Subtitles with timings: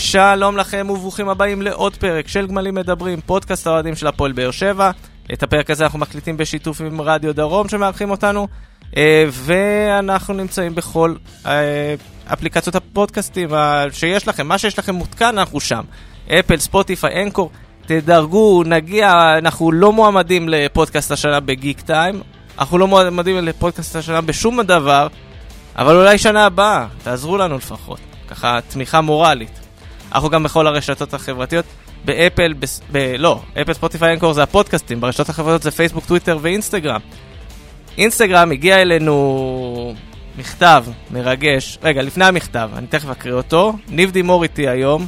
[0.00, 4.90] שלום לכם וברוכים הבאים לעוד פרק של גמלים מדברים, פודקאסט האוהדים של הפועל באר שבע.
[5.32, 8.48] את הפרק הזה אנחנו מקליטים בשיתוף עם רדיו דרום שמארחים אותנו,
[8.96, 11.14] אה, ואנחנו נמצאים בכל
[11.46, 11.94] אה,
[12.32, 13.48] אפליקציות הפודקאסטים
[13.92, 15.82] שיש לכם, מה שיש לכם מותקן, אנחנו שם.
[16.28, 17.50] אפל, ספוטיפיי, אנקור,
[17.86, 22.20] תדרגו, נגיע, אנחנו לא מועמדים לפודקאסט השנה בגיק טיים,
[22.58, 25.06] אנחנו לא מועמדים לפודקאסט השנה בשום דבר,
[25.76, 27.98] אבל אולי שנה הבאה, תעזרו לנו לפחות,
[28.28, 29.67] ככה תמיכה מורלית.
[30.12, 31.64] אנחנו גם בכל הרשתות החברתיות.
[32.04, 37.00] באפל, ב, ב, לא, אפל, ספוטיפיי, אנקור זה הפודקאסטים, ברשתות החברתיות זה פייסבוק, טוויטר ואינסטגרם.
[37.98, 39.94] אינסטגרם הגיע אלינו
[40.38, 43.72] מכתב מרגש, רגע, לפני המכתב, אני תכף אקריא אותו.
[43.88, 45.06] ניב דימור איתי היום,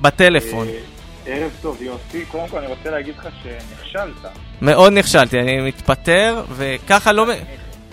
[0.00, 0.68] בטלפון.
[0.68, 0.74] אה,
[1.26, 4.32] ערב טוב יוסי, קודם כל אני רוצה להגיד לך שנכשלת.
[4.62, 7.26] מאוד נכשלתי, אני מתפטר, וככה לא,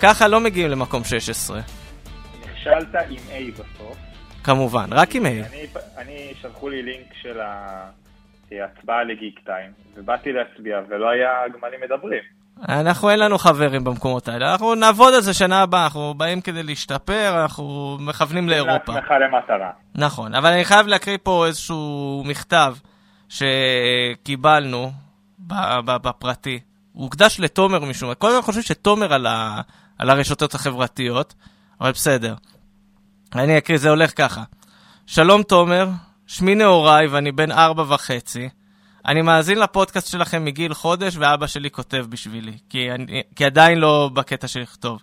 [0.00, 1.60] ככה לא מגיעים למקום 16.
[2.42, 4.05] נכשלת עם A בסוף.
[4.46, 5.28] כמובן, רק עם A.
[5.28, 7.40] אני, אני שלחו לי לינק של
[8.50, 12.22] ההצבעה לגיק טיים, ובאתי להצביע, ולא היה גמלים מדברים.
[12.68, 16.62] אנחנו אין לנו חברים במקומות האלה, אנחנו נעבוד על זה שנה הבאה, אנחנו באים כדי
[16.62, 18.92] להשתפר, אנחנו מכוונים לאירופה.
[18.94, 19.70] לעצמך למטרה.
[19.94, 22.74] נכון, אבל אני חייב להקריא פה איזשהו מכתב
[23.28, 24.90] שקיבלנו
[25.84, 26.60] בפרטי.
[26.92, 28.14] הוא הוקדש לתומר משום מה.
[28.14, 29.60] כל הזמן חושבים שתומר על, ה...
[29.98, 31.34] על הרשתות החברתיות,
[31.80, 32.34] אבל בסדר.
[33.34, 34.42] אני אקריא, זה הולך ככה.
[35.06, 35.88] שלום תומר,
[36.26, 38.48] שמי נהוראי ואני בן ארבע וחצי.
[39.06, 44.10] אני מאזין לפודקאסט שלכם מגיל חודש ואבא שלי כותב בשבילי, כי, אני, כי עדיין לא
[44.14, 45.02] בקטע של לכתוב.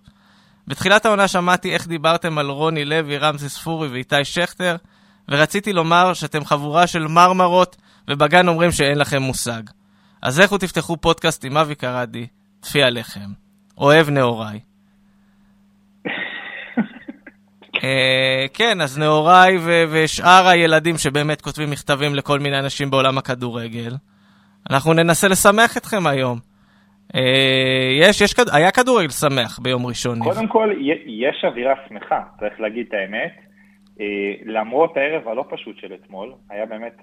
[0.67, 4.75] בתחילת העונה שמעתי איך דיברתם על רוני לוי, רמזי ספורי ואיתי שכטר,
[5.29, 7.75] ורציתי לומר שאתם חבורה של מרמרות,
[8.09, 9.63] ובגן אומרים שאין לכם מושג.
[10.21, 12.27] אז לכו תפתחו פודקאסט עם אבי קרדי,
[12.59, 13.29] טפי עליכם.
[13.77, 14.59] אוהב נהוראי.
[16.07, 16.11] אה,
[18.53, 19.57] כן, אז נהוראי
[19.91, 23.91] ושאר הילדים שבאמת כותבים מכתבים לכל מיני אנשים בעולם הכדורגל,
[24.69, 26.39] אנחנו ננסה לשמח אתכם היום.
[27.15, 30.19] אה, יש, יש, היה כדורגל שמח ביום ראשון.
[30.19, 30.69] קודם כל,
[31.07, 33.33] יש אווירה שמחה, צריך להגיד את האמת.
[34.01, 34.05] אה,
[34.45, 37.01] למרות הערב הלא פשוט של אתמול, היה באמת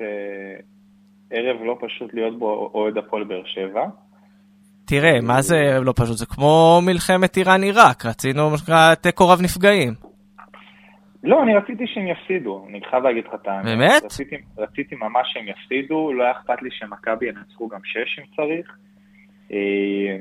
[1.30, 3.86] ערב לא פשוט להיות בו אוהד הפועל באר שבע.
[4.86, 6.16] תראה, מה זה לא פשוט?
[6.16, 8.50] זה כמו מלחמת איראן-עיראק, רצינו
[9.00, 10.09] תיקו רב נפגעים.
[11.24, 13.64] לא, אני רציתי שהם יפסידו, אני חייב להגיד לך את האמת.
[13.64, 14.02] באמת?
[14.04, 18.76] רציתי, רציתי ממש שהם יפסידו, לא היה אכפת לי שמכבי ינצחו גם שש אם צריך.
[19.52, 20.16] אה,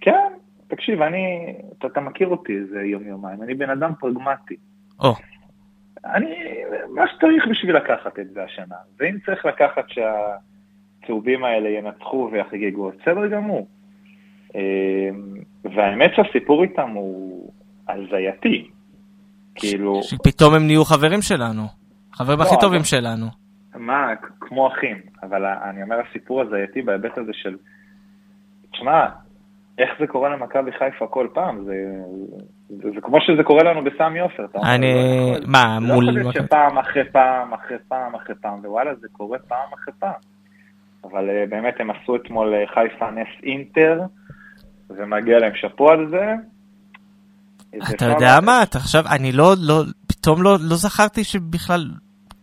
[0.00, 0.32] כן,
[0.68, 4.56] תקשיב, אני, אתה, אתה מכיר אותי איזה יום-יומיים, אני בן אדם פרגמטי.
[5.00, 5.14] או.
[6.04, 6.34] אני,
[6.94, 8.76] מה שצריך בשביל לקחת את זה השנה.
[8.98, 13.68] ואם צריך לקחת שהצהובים האלה ינצחו ויחגגו, בסדר גמור.
[14.56, 15.08] אה,
[15.64, 17.52] והאמת שהסיפור איתם הוא
[17.88, 18.70] הזייתי.
[19.58, 20.00] כאילו...
[20.02, 21.62] שפתאום הם נהיו חברים שלנו.
[22.12, 23.26] חברים הכי לא, טובים שלנו.
[23.74, 24.06] מה,
[24.40, 24.96] כמו אחים.
[25.22, 27.56] אבל אני אומר, הסיפור הזייתי בהיבט הזה של...
[28.72, 29.06] תשמע,
[29.78, 31.64] איך זה קורה למכבי חיפה כל פעם?
[31.64, 31.74] זה,
[32.68, 34.46] זה, זה כמו שזה קורה לנו בסמי עופר.
[34.64, 34.94] אני...
[35.40, 36.04] לא מה, לא מול...
[36.04, 40.20] לא חושב שפעם אחרי פעם אחרי פעם אחרי פעם, ווואלה, זה קורה פעם אחרי פעם.
[41.04, 44.00] אבל uh, באמת הם עשו אתמול uh, חיפה נס אינטר,
[44.90, 46.34] ומגיע להם שאפו על זה.
[47.76, 51.90] אתה יודע מה, אתה עכשיו, אני לא, לא, פתאום לא, לא זכרתי שבכלל,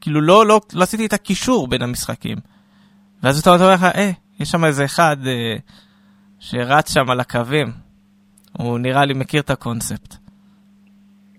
[0.02, 2.38] כאילו לא, לא, לא עשיתי את הקישור בין המשחקים.
[3.24, 5.56] ואז אתה אומר לך, אה, יש שם איזה אחד אה,
[6.40, 7.68] שרץ שם על הקווים.
[8.58, 10.16] הוא נראה לי מכיר את הקונספט.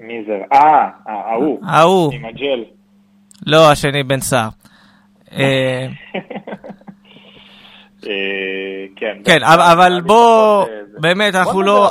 [0.01, 0.33] מי זה?
[0.53, 1.61] אה, ההוא.
[1.67, 2.13] ההוא.
[2.13, 2.65] עם הג'ל.
[3.47, 4.49] לא, השני בן סער.
[8.07, 10.65] אה, כן, כן אבל בוא,
[11.01, 11.91] באמת, אנחנו לא,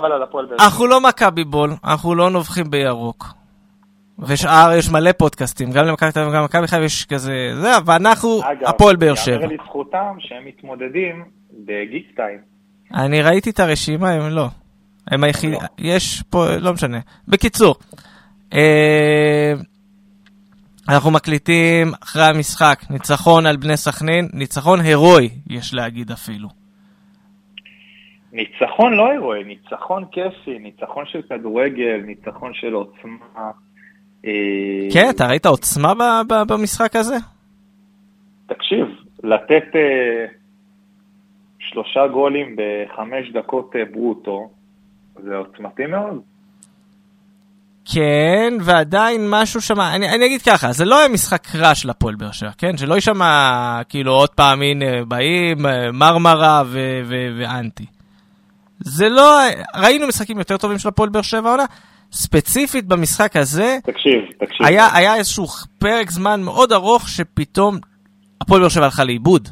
[0.89, 3.25] לא מכבי בול, אנחנו לא נובחים בירוק.
[4.19, 8.41] ושאר, יש מלא פודקאסטים, גם למכבי תל אביב וגם למכבי חיפה יש כזה, זה, ואנחנו
[8.65, 9.35] הפועל באר שבע.
[9.35, 11.23] אגב, לזכותם שהם מתמודדים
[11.65, 12.39] בגיק טיים.
[12.93, 14.47] אני ראיתי את הרשימה, הם לא.
[15.07, 15.67] הם היחידים, לא.
[15.77, 16.99] יש פה, לא משנה.
[17.27, 17.75] בקיצור,
[18.53, 19.53] אה,
[20.89, 26.47] אנחנו מקליטים אחרי המשחק, ניצחון על בני סכנין, ניצחון הירואי, יש להגיד אפילו.
[28.33, 33.51] ניצחון לא הירואי, ניצחון כיפי, ניצחון של כדורגל, ניצחון של עוצמה.
[34.25, 34.31] אה,
[34.93, 35.93] כן, אתה ראית עוצמה
[36.49, 37.15] במשחק הזה?
[38.47, 38.85] תקשיב,
[39.23, 40.25] לתת אה,
[41.59, 44.49] שלושה גולים בחמש דקות אה, ברוטו,
[45.23, 46.21] זה עוצמתי מאוד.
[47.93, 52.15] כן, ועדיין משהו שם, אני, אני אגיד ככה, זה לא היה משחק רע של הפועל
[52.15, 52.77] באר שבע, כן?
[52.77, 57.85] שלא יישמע כאילו עוד פעם, הנה, באים, אה, מרמרה ו- ו- ואנטי.
[58.79, 59.39] זה לא,
[59.75, 61.65] ראינו משחקים יותר טובים של הפועל באר שבע עונה,
[62.11, 64.65] ספציפית במשחק הזה, תקשיב, תקשיב.
[64.67, 65.45] היה, היה איזשהו
[65.79, 67.77] פרק זמן מאוד ארוך שפתאום
[68.41, 69.47] הפועל באר שבע הלכה לאיבוד.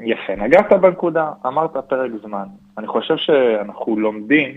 [0.00, 2.44] יפה, נגעת בנקודה, אמרת פרק זמן.
[2.78, 4.54] אני חושב שאנחנו לומדים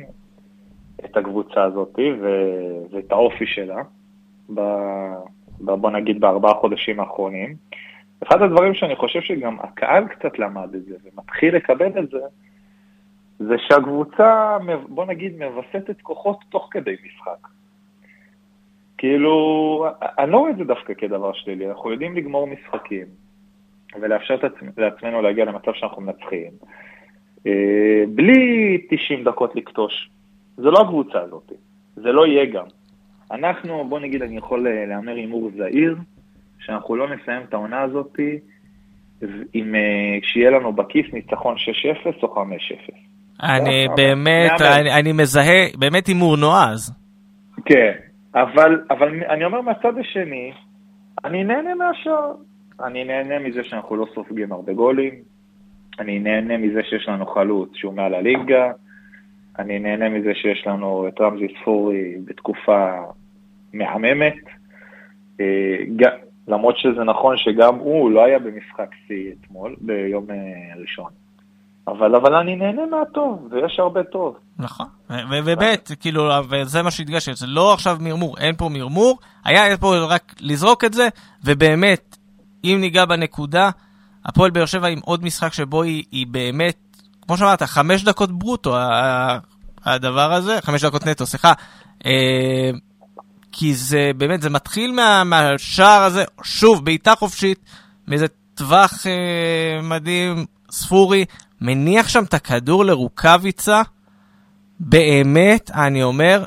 [1.06, 3.82] את הקבוצה הזאת ו- ואת האופי שלה,
[4.54, 5.14] ב-
[5.66, 7.56] ב- בוא נגיד בארבעה חודשים האחרונים.
[8.24, 12.20] אחד הדברים שאני חושב שגם הקהל קצת למד את זה ומתחיל לקבל את זה,
[13.40, 14.58] זה שהקבוצה,
[14.88, 17.48] בוא נגיד, מווסתת כוחות תוך כדי משחק.
[18.98, 19.86] כאילו,
[20.20, 23.06] אני לא רואה את זה דווקא כדבר שלילי, אנחנו יודעים לגמור משחקים
[24.02, 24.36] ולאפשר
[24.78, 26.52] לעצמנו להגיע למצב שאנחנו מנצחים,
[27.48, 30.10] אה, בלי 90 דקות לכתוש.
[30.58, 31.52] זה לא הקבוצה הזאת,
[31.96, 32.66] זה לא יהיה גם.
[33.32, 35.96] אנחנו, בוא נגיד, אני יכול אה, להמר הימור זהיר,
[36.60, 38.20] שאנחנו לא נסיים את העונה הזאת
[39.54, 41.56] עם, אה, שיהיה לנו בכיס ניצחון
[42.06, 42.92] 6-0 או 5-0.
[43.44, 46.94] אני באמת, אני, אני מזהה, באמת הימור נועז.
[47.66, 47.92] כן,
[48.36, 50.52] אבל, אבל אני אומר מהצד השני,
[51.26, 52.32] אני נהנה מהשאר.
[52.84, 55.14] אני נהנה מזה שאנחנו לא סופגים הרבה גולים,
[56.00, 58.72] אני נהנה מזה שיש לנו חלוץ שהוא מעל הליגה,
[59.60, 62.88] אני נהנה מזה שיש לנו את רמזי ספורי בתקופה
[63.74, 64.36] מהממת,
[65.40, 65.46] אה,
[66.48, 71.12] למרות שזה נכון שגם הוא לא היה במשחק שיא אתמול, ביום אה, ראשון.
[71.88, 74.36] אבל, אבל אני נהנה מהטוב, ויש הרבה טוב.
[74.60, 79.96] נכון, ובאמת, כאילו, וזה מה שהדגשתי, זה לא עכשיו מרמור, אין פה מרמור, היה פה
[80.10, 81.08] רק לזרוק את זה,
[81.46, 82.18] ובאמת,
[82.64, 83.70] אם ניגע בנקודה,
[84.26, 86.87] הפועל באר שבע עם עוד משחק שבו היא, היא באמת,
[87.28, 88.78] כמו שאמרת, חמש דקות ברוטו,
[89.86, 91.54] הדבר הזה, חמש דקות נטו, סליחה,
[92.06, 92.72] אה,
[93.52, 97.60] כי זה באמת, זה מתחיל מה, מהשער הזה, שוב, בעיטה חופשית,
[98.08, 98.26] מאיזה
[98.56, 101.26] טווח אה, מדהים, ספורי,
[101.62, 103.82] מניח שם את הכדור לרוקאביצה,
[104.80, 106.44] באמת, אני אומר,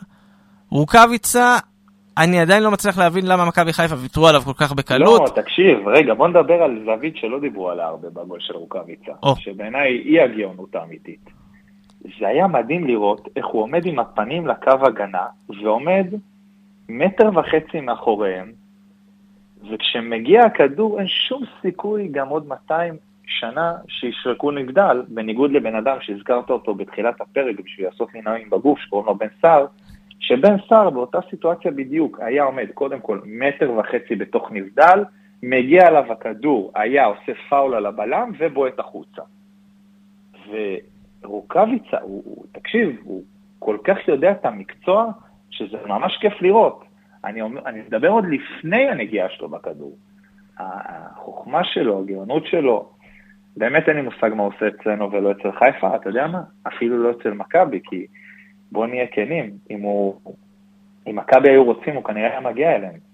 [0.70, 1.56] רוקאביצה,
[2.18, 5.20] אני עדיין לא מצליח להבין למה מכבי חיפה ויתרו עליו כל כך בקלות.
[5.20, 9.38] לא, תקשיב, רגע, בוא נדבר על זווית שלא דיברו עליה הרבה בגול של רוקאביצה, oh.
[9.38, 11.30] שבעיניי היא הגאונות האמיתית.
[12.20, 15.26] זה היה מדהים לראות איך הוא עומד עם הפנים לקו הגנה,
[15.62, 16.06] ועומד
[16.88, 18.52] מטר וחצי מאחוריהם,
[19.70, 22.96] וכשמגיע הכדור אין שום סיכוי גם עוד 200
[23.26, 29.06] שנה שישרקו נגדל, בניגוד לבן אדם שהזכרת אותו בתחילת הפרק בשביל לעשות מנועים בגוף, שקוראים
[29.06, 29.66] לו בן סער,
[30.20, 35.04] שבן סער באותה סיטואציה בדיוק היה עומד קודם כל מטר וחצי בתוך נבדל,
[35.42, 39.22] מגיע אליו הכדור, היה עושה פאול על הבלם ובועט החוצה.
[41.22, 43.22] ורוקאביצה, הוא, הוא, תקשיב, הוא
[43.58, 45.06] כל כך יודע את המקצוע,
[45.50, 46.84] שזה ממש כיף לראות.
[47.24, 49.96] אני, אני מדבר עוד לפני הנגיעה שלו בכדור.
[50.58, 52.90] החוכמה שלו, הגאונות שלו,
[53.56, 56.42] באמת אין לי מושג מה עושה אצלנו ולא אצל חיפה, אתה יודע מה?
[56.68, 58.06] אפילו לא אצל מכבי, כי
[58.72, 60.20] בוא נהיה כנים, אם הוא...
[61.06, 63.10] אם מכבי היו רוצים, הוא כנראה היה מגיע אליהם.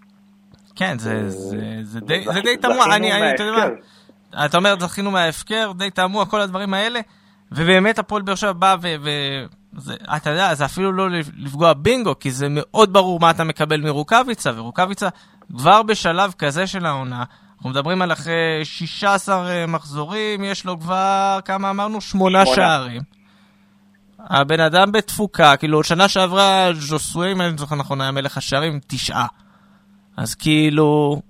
[0.76, 4.75] כן, זה, זה, זה, די, זה די תמוה, אני, אני, אתה יודע מה, אתה אומר,
[4.81, 7.00] זכינו מההפקר, די תמוה, כל הדברים האלה,
[7.53, 8.88] ובאמת הפועל באר שבע בא ו...
[9.03, 9.11] ו
[9.76, 13.81] זה, אתה יודע, זה אפילו לא לפגוע בינגו, כי זה מאוד ברור מה אתה מקבל
[13.81, 15.09] מרוקאביצה, ורוקאביצה
[15.56, 17.25] כבר בשלב כזה של העונה,
[17.56, 22.00] אנחנו מדברים על אחרי 16 אה, מחזורים, יש לו כבר, כמה אמרנו?
[22.00, 22.47] שמונה.
[22.47, 23.16] שערים.
[24.31, 29.26] הבן אדם בתפוקה, כאילו, שנה שעברה ז'וסווה, אם אני זוכר נכון, היה מלך השערים, תשעה.
[30.17, 31.20] אז כאילו,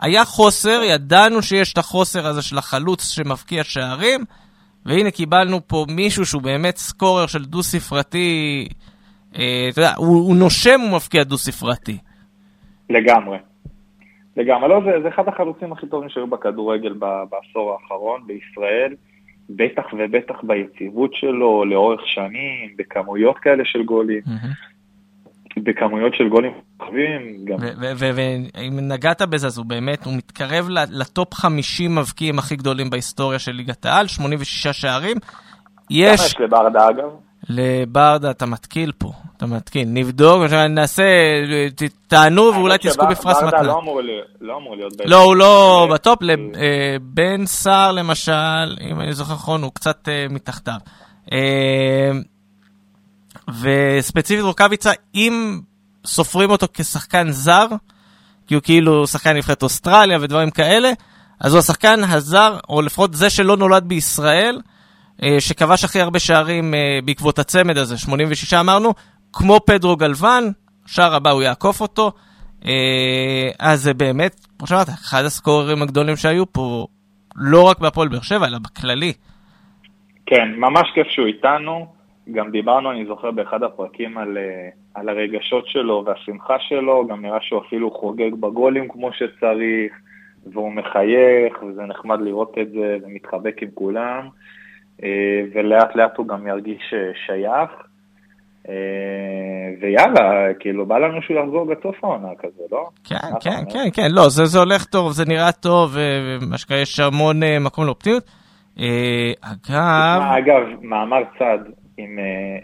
[0.00, 4.20] היה חוסר, ידענו שיש את החוסר הזה של החלוץ שמבקיע שערים,
[4.86, 8.68] והנה קיבלנו פה מישהו שהוא באמת סקורר של דו-ספרתי,
[9.38, 11.98] אה, אתה יודע, הוא, הוא נושם ומבקיע דו-ספרתי.
[12.90, 13.38] לגמרי.
[14.36, 16.92] לגמרי, לא, זה, זה אחד החלוצים הכי טובים שהיו בכדורגל
[17.30, 18.94] בעשור האחרון בישראל,
[19.56, 24.20] בטח ובטח ביציבות שלו לאורך שנים, בכמויות כאלה של גולים.
[25.56, 27.44] בכמויות של גולים רחבים.
[27.96, 33.52] ואם נגעת בזה, אז הוא באמת, הוא מתקרב לטופ 50 מבקיעים הכי גדולים בהיסטוריה של
[33.52, 35.16] ליגת העל, 86 שערים.
[35.90, 36.20] יש...
[36.20, 37.10] כמה יש לברדה אגב?
[37.48, 39.88] לברדה אתה מתקיל פה, אתה מתקיל.
[39.88, 41.02] נבדוק, נעשה,
[42.08, 43.50] תענו ואולי תזכו בפרס מתנה.
[43.50, 44.92] ברדה לא אמור להיות...
[45.04, 50.26] לא, הוא לא בטופ, אה, בן סער למשל, אם אני זוכר נכון, הוא קצת אה,
[50.30, 50.78] מתחתיו.
[51.32, 52.10] אה,
[53.60, 55.60] וספציפית רוקאביצה, אם
[56.06, 57.66] סופרים אותו כשחקן זר,
[58.46, 60.92] כי הוא כאילו שחקן נבחרת אוסטרליה ודברים כאלה,
[61.40, 64.79] אז הוא השחקן הזר, או לפחות זה שלא נולד בישראל, אה,
[65.38, 68.90] שכבש הכי הרבה שערים אה, בעקבות הצמד הזה, 86 אמרנו,
[69.32, 70.44] כמו פדרו גלוון,
[70.86, 72.12] שער הבא הוא יעקוף אותו.
[72.66, 76.86] אה, אז זה באמת, כמו שאמרת, אחד הסקוררים הגדולים שהיו פה,
[77.36, 79.12] לא רק בהפועל באר שבע, אלא בכללי.
[80.26, 81.86] כן, ממש כיף שהוא איתנו.
[82.32, 87.38] גם דיברנו, אני זוכר, באחד הפרקים על, אה, על הרגשות שלו והשמחה שלו, גם נראה
[87.40, 89.92] שהוא אפילו חוגג בגולים כמו שצריך,
[90.46, 94.30] והוא מחייך, וזה נחמד לראות את זה, ומתחבק עם כולם, אה,
[95.54, 96.94] ולאט לאט הוא גם ירגיש
[97.26, 97.70] שייך.
[99.80, 102.88] ויאללה, כאילו, בא לנו שהוא יחזור בסוף העונה כזה, לא?
[103.04, 107.00] כן, כן, כן, כן, לא, זה, זה הולך טוב, זה נראה טוב, ומה שקרה, יש
[107.00, 108.24] המון מקום לאופטימיות.
[109.40, 110.20] אגב...
[110.38, 111.58] אגב, מאמר צד,
[111.98, 112.58] אה,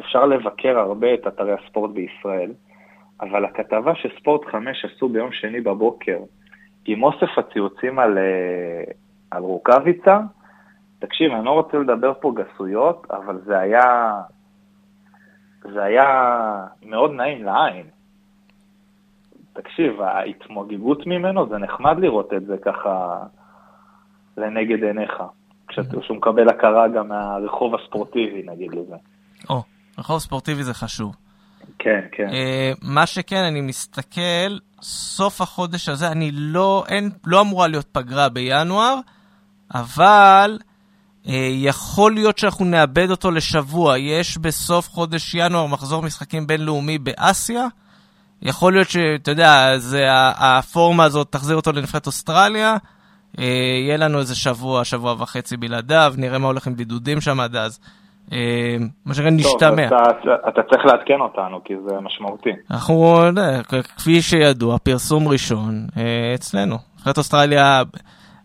[0.00, 2.52] אפשר לבקר הרבה את אתרי הספורט בישראל,
[3.20, 6.18] אבל הכתבה שספורט 5 עשו ביום שני בבוקר,
[6.86, 8.92] עם אוסף הציוצים על, אה,
[9.30, 10.18] על רוקאביצה,
[10.98, 14.14] תקשיב, אני לא רוצה לדבר פה גסויות, אבל זה היה,
[15.72, 16.06] זה היה
[16.82, 17.86] מאוד נעים לעין.
[19.52, 23.22] תקשיב, ההתמוגגות ממנו, זה נחמד לראות את זה ככה
[24.36, 25.22] לנגד עיניך.
[25.68, 28.96] כשהוא מקבל הכרה גם מהרחוב הספורטיבי, נגיד לזה.
[29.50, 29.62] או,
[29.98, 31.16] רחוב ספורטיבי זה חשוב.
[31.78, 32.28] כן, כן.
[32.28, 38.28] Uh, מה שכן, אני מסתכל, סוף החודש הזה, אני לא, אין, לא אמורה להיות פגרה
[38.28, 38.98] בינואר,
[39.74, 40.58] אבל
[41.52, 43.98] יכול להיות שאנחנו נאבד אותו לשבוע.
[43.98, 47.66] יש בסוף חודש ינואר מחזור משחקים בינלאומי באסיה.
[48.42, 50.06] יכול להיות שאתה יודע, זה,
[50.38, 52.76] הפורמה הזאת תחזיר אותו לנבחרת אוסטרליה.
[53.38, 53.44] אה,
[53.84, 57.80] יהיה לנו איזה שבוע, שבוע וחצי בלעדיו, נראה מה הולך עם בידודים שם עד אז.
[58.32, 59.88] אה, מה שנקרא נשתמע.
[59.88, 62.50] טוב, אתה, אתה צריך לעדכן אותנו, כי זה משמעותי.
[62.70, 63.24] אנחנו,
[63.96, 66.76] כפי שידוע, פרסום ראשון אה, אצלנו.
[66.96, 67.82] נבחרת אוסטרליה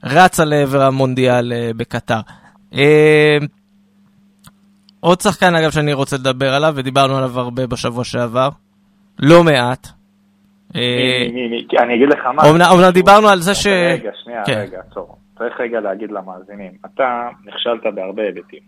[0.03, 2.19] רצה לעבר המונדיאל בקטר.
[4.99, 8.49] עוד שחקן, אגב, שאני רוצה לדבר עליו, ודיברנו עליו הרבה בשבוע שעבר,
[9.19, 9.87] לא מעט,
[10.75, 12.43] אה, אני אגיד לך מה.
[12.49, 13.67] אומנם דיברנו על זה ש...
[13.67, 14.59] רגע, שנייה, כן.
[14.59, 15.17] רגע, עצור.
[15.37, 18.59] צריך רגע להגיד למאזינים, אתה נכשלת בהרבה היבטים.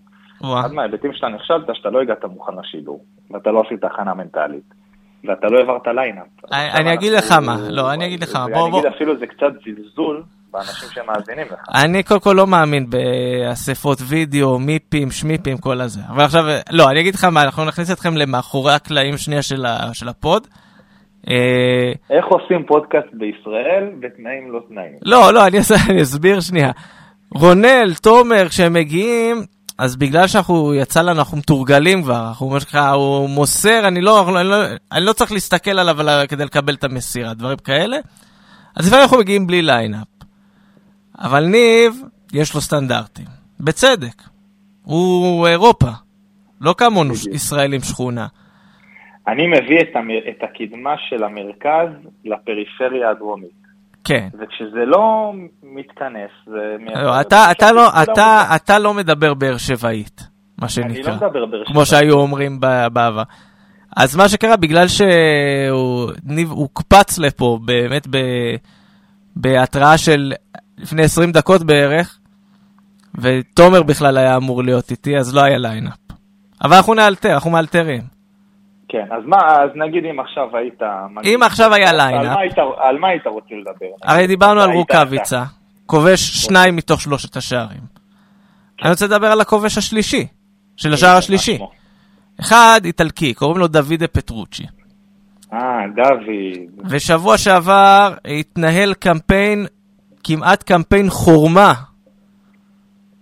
[0.42, 4.74] אחד מההיבטים שאתה נכשלת, שאתה לא הגעת מוכן לשידור, ואתה לא עשית הכנה מנטלית,
[5.24, 6.28] ואתה לא העברת ליינאפ.
[6.52, 8.68] אני אגיד לך מה, לא, אני אגיד לך מה, בוא, בוא.
[8.68, 10.24] אני אגיד אפילו זה קצת זלזול
[10.56, 11.60] באנשים שמאזינים לך.
[11.84, 16.02] אני קודם כל לא מאמין באספות וידאו, מיפים, שמיפים, כל הזה.
[16.10, 19.42] אבל עכשיו, לא, אני אגיד לך מה, אנחנו נכניס אתכם למאחורי הקלעים שנייה
[19.94, 20.48] של הפוד.
[21.30, 24.94] אה, איך עושים פודקאסט בישראל בתנאים לא תנאים?
[25.02, 25.58] לא, לא, אני,
[26.02, 26.72] אסביר שנייה.
[27.34, 29.44] רונל, תומר, כשהם מגיעים,
[29.78, 34.40] אז בגלל שאנחנו, יצא לנו, אנחנו מתורגלים כבר, אנחנו, מה שנקרא, הוא מוסר, אני לא,
[34.40, 34.56] אני לא,
[34.92, 37.98] אני לא צריך להסתכל עליו כדי לקבל את המסירה, דברים כאלה.
[38.76, 40.08] אז לפעמים אנחנו מגיעים בלי ליינאפ.
[41.20, 42.02] אבל ניב,
[42.34, 43.26] יש לו סטנדרטים.
[43.60, 44.22] בצדק.
[44.84, 45.90] הוא אירופה.
[46.62, 48.28] לא כמונו ישראלים שכונה.
[49.28, 50.10] אני מביא את, המ...
[50.30, 51.90] את הקדמה של המרכז
[52.26, 53.66] לפריפריה הדרומית.
[54.04, 54.28] כן.
[54.40, 56.76] וכשזה לא מתכנס, זה...
[56.96, 60.22] לא, אתה, אתה, לא, אתה, אתה לא מדבר באר שבעית,
[60.58, 60.92] מה שנקרא.
[60.92, 61.68] אני לא מדבר באר שבעית.
[61.68, 63.24] כמו שהיו אומרים בעבר.
[63.98, 66.12] אז מה שקרה, בגלל שהוא
[66.50, 68.18] הוקפץ לפה באמת ב,
[69.36, 70.34] בהתראה של
[70.78, 72.20] לפני 20 דקות בערך,
[73.22, 75.98] ותומר בכלל היה אמור להיות איתי, אז לא היה ליינאפ.
[76.64, 78.02] אבל אנחנו נאלתר, אנחנו מאלתרים.
[78.90, 80.82] כן, אז מה, אז נגיד אם עכשיו היית...
[81.24, 82.38] אם עכשיו היה ליינאפ.
[82.78, 83.96] על מה היית רוצה לדבר?
[84.04, 85.44] הרי דיברנו על רוקאביצה,
[85.86, 87.82] כובש שניים מתוך שלושת השערים.
[88.82, 90.28] אני רוצה לדבר על הכובש השלישי,
[90.78, 91.58] של השער השלישי.
[92.40, 94.64] אחד איטלקי, קוראים לו דוידה פטרוצ'י.
[95.54, 95.60] אה,
[95.96, 96.86] דוד.
[96.90, 99.66] ושבוע שעבר התנהל קמפיין,
[100.28, 101.74] כמעט קמפיין חורמה,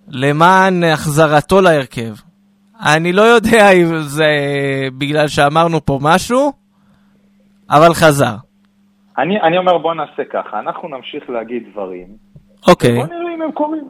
[0.07, 2.13] למען החזרתו להרכב.
[2.85, 4.25] אני לא יודע אם זה
[4.97, 6.51] בגלל שאמרנו פה משהו,
[7.69, 8.35] אבל חזר.
[9.17, 12.07] אני, אני אומר בוא נעשה ככה, אנחנו נמשיך להגיד דברים.
[12.67, 12.95] אוקיי.
[12.95, 13.89] בוא נראה אם הם קורים.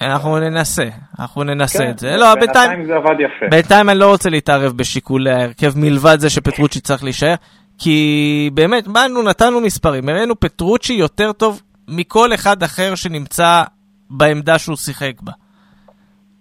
[0.00, 0.88] אנחנו ננסה,
[1.20, 2.16] אנחנו ננסה כן, את זה.
[2.16, 3.46] לא, בינתיים זה עבד יפה.
[3.50, 7.34] בינתיים אני לא רוצה להתערב בשיקולי ההרכב מלבד זה שפטרוצ'י צריך להישאר,
[7.78, 13.62] כי באמת, באנו, נתנו מספרים, הראינו פטרוצ'י יותר טוב מכל אחד אחר שנמצא
[14.10, 15.32] בעמדה שהוא שיחק בה.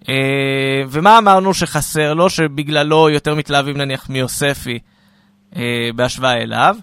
[0.10, 4.80] אה, ומה אמרנו שחסר לו, שבגללו יותר מתלהבים נניח מיוספי
[5.56, 6.76] אה, בהשוואה אליו?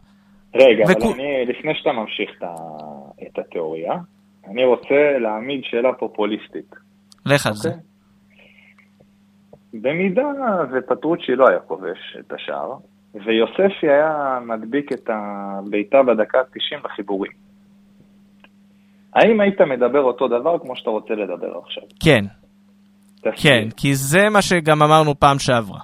[0.54, 1.12] רגע, וכו...
[1.12, 2.30] אבל אני, לפני שאתה ממשיך
[3.22, 3.92] את התיאוריה,
[4.48, 6.74] אני רוצה להעמיד שאלה פופוליסטית.
[7.26, 7.56] לך על okay?
[7.56, 7.68] זה.
[7.68, 7.82] אוקיי?
[9.74, 10.28] במידה
[10.72, 12.74] ופטרוצ'י לא היה כובש את השער,
[13.14, 17.32] ויוספי היה מדביק את הבעיטה בדקה ה-90 לחיבורים.
[19.14, 21.82] האם היית מדבר אותו דבר כמו שאתה רוצה לדבר עכשיו?
[22.00, 22.24] כן.
[23.36, 25.80] כן, כי זה מה שגם אמרנו פעם שעברה.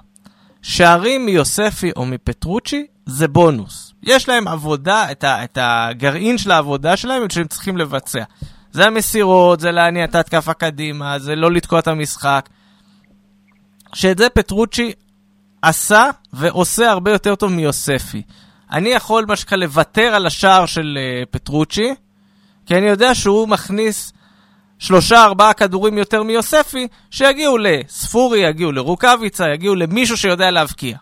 [0.61, 3.93] שערים מיוספי או מפטרוצ'י זה בונוס.
[4.03, 8.23] יש להם עבודה, את, ה, את הגרעין של העבודה שלהם שהם צריכים לבצע.
[8.71, 12.49] זה המסירות, זה להניע את ההתקפה קדימה, זה לא לתקוע את המשחק.
[13.93, 14.91] שאת זה פטרוצ'י
[15.61, 18.21] עשה ועושה הרבה יותר טוב מיוספי.
[18.71, 21.95] אני יכול, מה שנקרא, לוותר על השער של uh, פטרוצ'י,
[22.69, 24.13] כי אני יודע שהוא מכניס
[24.79, 30.97] שלושה, ארבעה כדורים יותר מיוספי, שיגיעו לספורי, יגיעו לרוקאביצה, יגיעו למישהו שיודע להבקיע.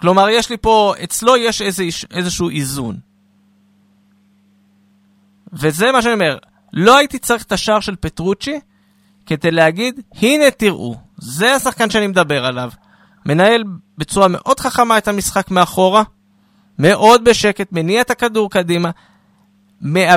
[0.00, 2.96] כלומר, יש לי פה, אצלו יש איזה, איזשהו איזון.
[5.52, 6.38] וזה מה שאני אומר,
[6.72, 8.60] לא הייתי צריך את השער של פטרוצ'י
[9.26, 12.70] כדי להגיד, הנה תראו, זה השחקן שאני מדבר עליו.
[13.26, 13.64] מנהל
[13.98, 16.02] בצורה מאוד חכמה את המשחק מאחורה,
[16.78, 18.90] מאוד בשקט, מניע את הכדור קדימה.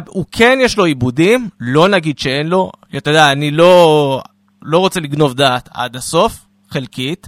[0.07, 2.71] הוא כן יש לו עיבודים, לא נגיד שאין לו.
[2.97, 4.21] אתה יודע, אני לא,
[4.61, 7.27] לא רוצה לגנוב דעת עד הסוף, חלקית.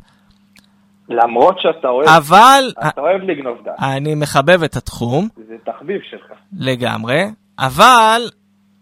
[1.09, 2.71] למרות שאתה אוהב, אבל...
[2.87, 3.75] אתה אוהב לגנוב דעת.
[3.79, 5.27] אני מחבב את התחום.
[5.47, 6.37] זה תחביב שלך.
[6.59, 7.23] לגמרי.
[7.59, 8.21] אבל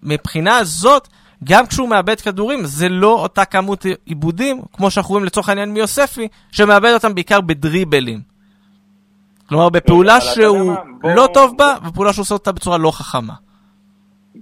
[0.04, 1.08] מבחינה זאת,
[1.44, 6.28] גם כשהוא מאבד כדורים, זה לא אותה כמות עיבודים, כמו שאנחנו רואים לצורך העניין מיוספי,
[6.52, 8.22] שמאבד אותם בעיקר בדריבלים.
[9.50, 11.12] כלומר, בפעולה שהוא בוא...
[11.12, 13.34] לא טוב בה, ופעולה שהוא עושה אותה בצורה לא חכמה.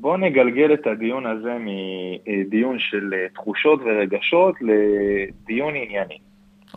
[0.01, 6.17] בוא נגלגל את הדיון הזה מדיון של אה, תחושות ורגשות לדיון ענייני.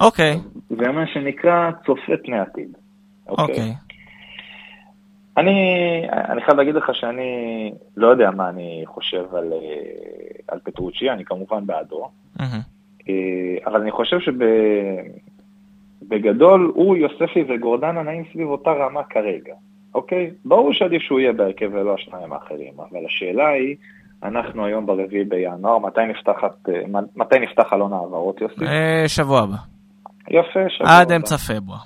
[0.00, 0.36] אוקיי.
[0.68, 2.76] זה מה שנקרא צופה פני עתיד.
[3.28, 3.44] אוקיי.
[3.44, 3.72] אוקיי.
[5.36, 5.52] אני,
[6.12, 9.58] אני חייב להגיד לך שאני לא יודע מה אני חושב על, אה,
[10.48, 12.08] על פטרוצ'י, אני כמובן בעדו,
[12.38, 12.42] mm-hmm.
[13.66, 14.18] אבל אני חושב
[16.00, 19.54] שבגדול הוא, יוספי וגורדנה נעים סביב אותה רמה כרגע,
[19.94, 20.30] אוקיי?
[20.44, 23.76] ברור שעדיף שהוא יהיה בהרכב ולא השניים האחרים, אבל השאלה היא,
[24.22, 28.64] אנחנו היום ברביעי בינואר, מתי, נפתחת, אה, מתי נפתח חלון העברות, יוסי?
[29.06, 29.56] שבוע הבא.
[30.30, 31.00] יפה, שבוע הבא.
[31.00, 31.78] עד אמצע פברואר.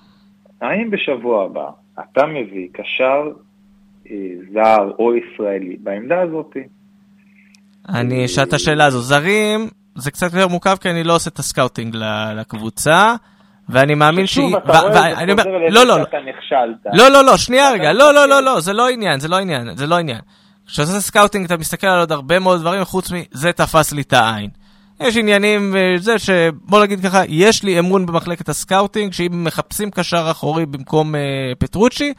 [0.60, 3.22] האם בשבוע הבא אתה מביא קשר
[4.10, 4.16] אה,
[4.52, 6.56] זר או ישראלי בעמדה הזאת?
[7.88, 9.00] אני אשאל את השאלה הזו.
[9.00, 9.60] זרים,
[9.94, 11.96] זה קצת יותר מורכב כי אני לא עושה את הסקאוטינג
[12.36, 13.14] לקבוצה.
[13.68, 14.34] ואני מאמין ש...
[14.34, 16.94] שוב, אתה רואה, זה חוזר לא, לא, שאתה נכשלת.
[16.94, 19.76] לא, לא, לא, שנייה רגע, לא, לא, לא, לא, זה לא עניין, זה לא עניין,
[19.76, 20.20] זה לא עניין.
[20.66, 24.12] כשאתה עושה סקאוטינג אתה מסתכל על עוד הרבה מאוד דברים, חוץ מזה תפס לי את
[24.12, 24.50] העין.
[25.00, 30.66] יש עניינים, זה שבוא נגיד ככה, יש לי אמון במחלקת הסקאוטינג, שאם מחפשים קשר אחורי
[30.66, 31.18] במקום אה,
[31.58, 32.12] פטרוצ'י,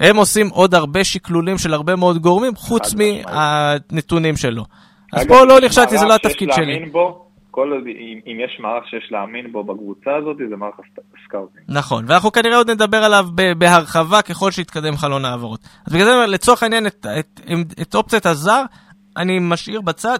[0.00, 4.64] הם עושים עוד הרבה שקלולים של הרבה מאוד גורמים, חוץ מהנתונים שלו.
[5.12, 6.86] אז פה לא נכשלתי, זה לא התפקיד שלי.
[6.92, 10.74] בו, כל, אם, אם יש מערך שיש להאמין בו בקבוצה הזאת, זה מערך
[11.24, 11.64] הסקאוטינג.
[11.68, 13.26] נכון, ואנחנו כנראה עוד נדבר עליו
[13.58, 15.60] בהרחבה ככל שיתקדם חלון העברות.
[15.86, 18.62] אז בגלל זה, לצורך העניין, את, את, את, את אופציית הזר,
[19.16, 20.18] אני משאיר בצד,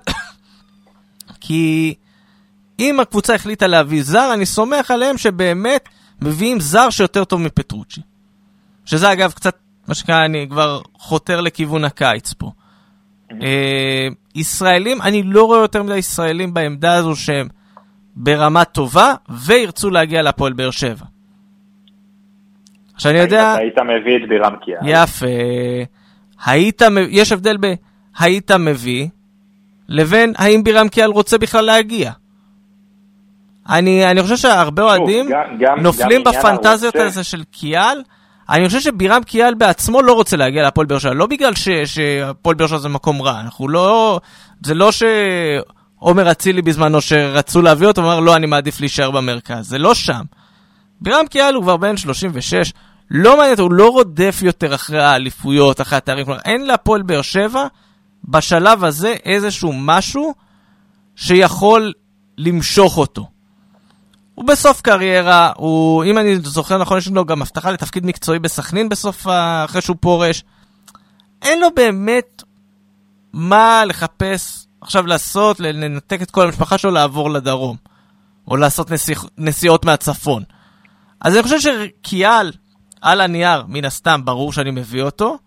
[1.44, 1.94] כי
[2.78, 5.88] אם הקבוצה החליטה להביא זר, אני סומך עליהם שבאמת
[6.22, 8.00] מביאים זר שיותר טוב מפטרוצ'י.
[8.84, 9.56] שזה אגב קצת,
[9.88, 12.50] מה שנקרא, אני כבר חותר לכיוון הקיץ פה.
[13.42, 17.48] אה, ישראלים, אני לא רואה יותר מדי ישראלים בעמדה הזו שהם
[18.16, 21.06] ברמה טובה, וירצו להגיע להפועל באר שבע.
[22.94, 23.54] עכשיו אני יודע...
[23.54, 24.78] היית מביא את בירם קיאל.
[24.84, 25.26] יפה.
[26.44, 27.66] היית, יש הבדל ב...
[28.18, 29.08] היית מביא,
[29.88, 32.12] לבין האם בירם קיאל רוצה בכלל להגיע.
[33.68, 35.28] אני, אני חושב שהרבה אוהדים
[35.82, 38.02] נופלים בפנטזיות הזה של קיאל.
[38.50, 41.52] אני חושב שבירם קיאל בעצמו לא רוצה להגיע להפועל באר שבע, לא בגלל
[41.84, 44.20] שהפועל באר שבע זה מקום רע, אנחנו לא...
[44.64, 49.78] זה לא שעומר אצילי בזמנו שרצו להביא אותו, אמר לא, אני מעדיף להישאר במרכז, זה
[49.78, 50.22] לא שם.
[51.00, 52.72] בירם קיאל הוא כבר בן 36,
[53.10, 57.66] לא מעניין הוא לא רודף יותר אחרי האליפויות, אחרי התארים, כלומר אין להפועל באר שבע
[58.24, 60.34] בשלב הזה איזשהו משהו
[61.16, 61.92] שיכול
[62.38, 63.26] למשוך אותו.
[64.40, 68.88] הוא בסוף קריירה, הוא, אם אני זוכר נכון, יש לו גם הבטחה לתפקיד מקצועי בסכנין
[68.88, 69.26] בסוף,
[69.64, 70.44] אחרי שהוא פורש.
[71.42, 72.42] אין לו באמת
[73.32, 77.76] מה לחפש עכשיו לעשות, לנתק את כל המשפחה שלו לעבור לדרום.
[78.48, 80.42] או לעשות נסיע, נסיעות מהצפון.
[81.20, 82.52] אז אני חושב שקיאל,
[83.02, 85.38] על הנייר, מן הסתם, ברור שאני מביא אותו.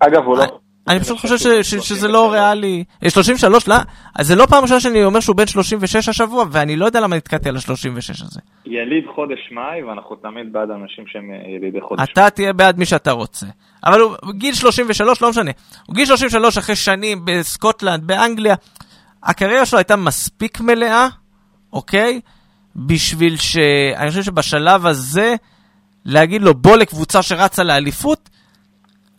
[0.00, 0.60] אגב, הוא לא...
[0.88, 2.84] אני פשוט חושב שזה לא ריאלי.
[3.08, 3.74] 33, לא?
[4.14, 7.16] אז זה לא פעם ראשונה שאני אומר שהוא בן 36 השבוע, ואני לא יודע למה
[7.16, 8.40] נתקעתי על ה-36 הזה.
[8.66, 12.06] יליד חודש מאי, ואנחנו תמיד בעד אנשים שהם ילידי חודש מאי.
[12.12, 13.46] אתה תהיה בעד מי שאתה רוצה.
[13.84, 15.50] אבל הוא גיל 33, לא משנה.
[15.86, 18.54] הוא גיל 33 אחרי שנים בסקוטלנד, באנגליה.
[19.22, 21.08] הקריירה שלו הייתה מספיק מלאה,
[21.72, 22.20] אוקיי?
[22.76, 23.56] בשביל ש...
[23.96, 25.34] אני חושב שבשלב הזה,
[26.04, 28.30] להגיד לו בוא לקבוצה שרצה לאליפות,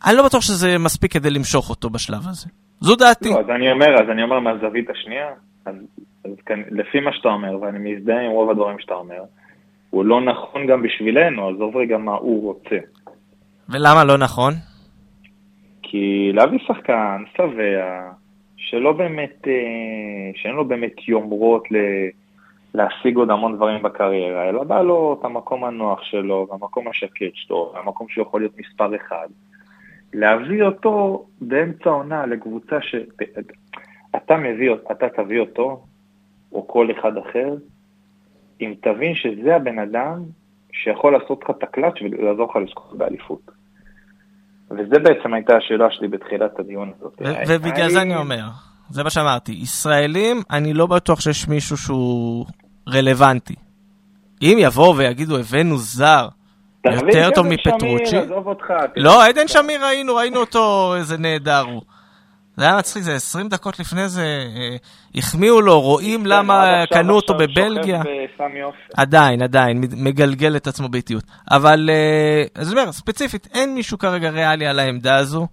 [0.06, 2.50] אני לא בטוח שזה מספיק כדי למשוך אותו בשלב הזה.
[2.80, 3.30] זו דעתי.
[3.30, 5.28] לא, אז אני אומר, אז אני אומר מהזווית השנייה,
[5.66, 5.76] אז,
[6.26, 9.24] אז כאן, לפי מה שאתה אומר, ואני מזדהה עם רוב הדברים שאתה אומר,
[9.90, 12.78] הוא לא נכון גם בשבילנו, עזוב רגע מה הוא רוצה.
[13.70, 14.54] ולמה לא נכון?
[15.84, 18.12] כי להביא שחקן שבע,
[18.58, 21.76] שלא באמת, אה, שאין לו באמת יומרות ל,
[22.74, 27.72] להשיג עוד המון דברים בקריירה, אלא בא לו את המקום הנוח שלו, והמקום השקט שלו,
[27.76, 29.28] והמקום שהוא יכול להיות מספר אחד.
[30.13, 32.95] להביא אותו באמצע העונה לקבוצה ש...
[34.15, 35.84] אתה מביא, אתה תביא אותו,
[36.52, 37.56] או כל אחד אחר,
[38.62, 40.24] אם תבין שזה הבן אדם
[40.72, 43.52] שיכול לעשות לך את הקלאץ' ולעזור לך לזכות באליפות.
[44.72, 47.22] וזה בעצם הייתה השאלה שלי בתחילת הדיון הזאת.
[47.48, 48.43] ובגלל זה אני אומר,
[48.89, 52.45] זה מה שאמרתי, ישראלים, אני לא בטוח שיש מישהו שהוא
[52.89, 53.56] רלוונטי.
[54.41, 56.28] אם יבואו ויגידו, הבאנו זר,
[56.86, 58.15] יותר טוב מפטרוצ'י.
[58.96, 61.82] לא, עדן שמיר ראינו, ראינו אותו, איזה נהדר הוא.
[62.60, 64.22] זה היה מצחיק, זה 20 דקות לפני זה,
[64.56, 64.76] אה,
[65.15, 68.02] החמיאו לו, רואים כן, למה קנו אותו בבלגיה.
[68.98, 71.24] עדיין, עדיין, מגלגל את עצמו באיטיות.
[71.52, 75.48] אבל, אה, אז אני אומר, ספציפית, אין מישהו כרגע ריאלי על העמדה הזו.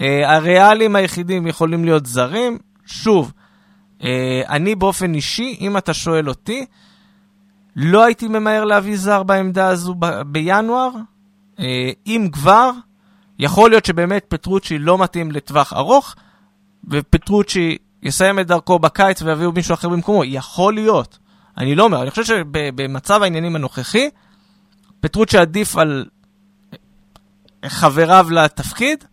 [0.00, 2.58] אה, הריאליים היחידים יכולים להיות זרים.
[2.86, 3.32] שוב,
[4.48, 6.66] אני באופן אישי, אם אתה שואל אותי,
[7.76, 9.94] לא הייתי ממהר להביא זר בעמדה הזו
[10.26, 10.90] בינואר.
[12.06, 12.70] אם כבר,
[13.38, 16.14] יכול להיות שבאמת פטרוצ'י לא מתאים לטווח ארוך,
[16.90, 20.24] ופטרוצ'י יסיים את דרכו בקיץ ויביאו מישהו אחר במקומו.
[20.24, 21.18] יכול להיות.
[21.58, 24.10] אני לא אומר, אני חושב שבמצב העניינים הנוכחי,
[25.00, 26.04] פטרוצ'י עדיף על
[27.66, 29.04] חבריו לתפקיד,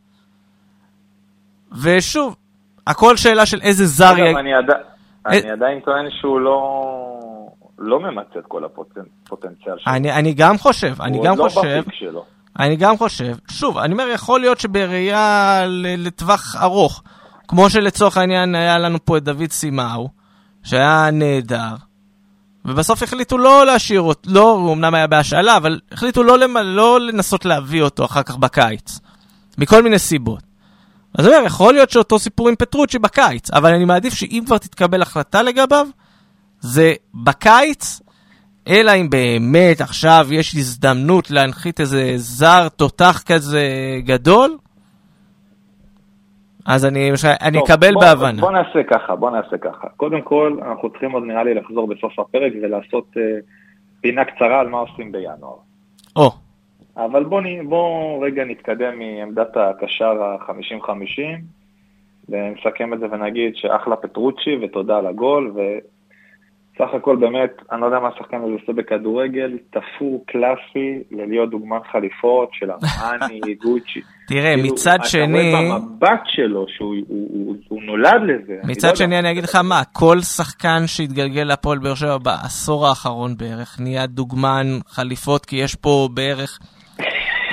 [1.81, 2.35] ושוב,
[2.87, 4.13] הכל שאלה של איזה זר...
[4.13, 4.65] אגב, אני, עד...
[5.25, 7.10] אני עדיין טוען שהוא לא...
[7.81, 9.93] לא ממצה את כל הפוטנציאל שלו.
[9.93, 11.59] אני, אני גם חושב, אני גם לא חושב...
[11.59, 12.25] הוא עוד לא בפיק שלו.
[12.59, 15.61] אני גם חושב, שוב, אני אומר, יכול להיות שבראייה
[15.97, 17.03] לטווח ארוך,
[17.47, 20.09] כמו שלצורך העניין היה לנו פה את דוד סימאו,
[20.63, 21.75] שהיה נהדר,
[22.65, 26.57] ובסוף החליטו לא להשאיר אותו, לא, הוא אמנם היה בהשאלה, אבל החליטו לא, למ...
[26.57, 28.99] לא לנסות להביא אותו אחר כך בקיץ,
[29.57, 30.43] מכל מיני סיבות.
[31.17, 34.57] אז אני אומר, יכול להיות שאותו סיפור עם פטרוצ'י בקיץ, אבל אני מעדיף שאם כבר
[34.57, 35.87] תתקבל החלטה לגביו,
[36.61, 36.93] זה
[37.25, 38.01] בקיץ,
[38.67, 43.67] אלא אם באמת עכשיו יש הזדמנות להנחית איזה זר תותח כזה
[44.05, 44.57] גדול,
[46.65, 48.41] אז אני, אני טוב, אקבל בוא, בהבנה.
[48.41, 49.87] בוא נעשה ככה, בוא נעשה ככה.
[49.97, 53.19] קודם כל, אנחנו צריכים עוד נראה לי לחזור בסוף הפרק ולעשות uh,
[54.01, 55.55] פינה קצרה על מה עושים בינואר.
[56.15, 56.31] או.
[56.97, 61.21] אבל בוא, בוא רגע נתקדם מעמדת הקשר ה-50-50,
[62.29, 65.53] ונסכם את זה ונגיד שאחלה פטרוצ'י ותודה על הגול,
[66.81, 71.77] סך הכל באמת, אני לא יודע מה השחקן הזה עושה בכדורגל, תפור קלאסי ללהיות דוגמן
[71.91, 74.01] חליפות של אמני, גוצ'י.
[74.27, 75.49] תראה, כאילו, מצד שני...
[75.49, 78.59] אתה רואה במבט שלו שהוא הוא, הוא, הוא נולד לזה.
[78.63, 83.37] מצד לא שני, אני אגיד לך מה, כל שחקן שהתגלגל להפועל באר שבע בעשור האחרון
[83.37, 86.59] בערך, נהיה דוגמן חליפות, כי יש פה בערך...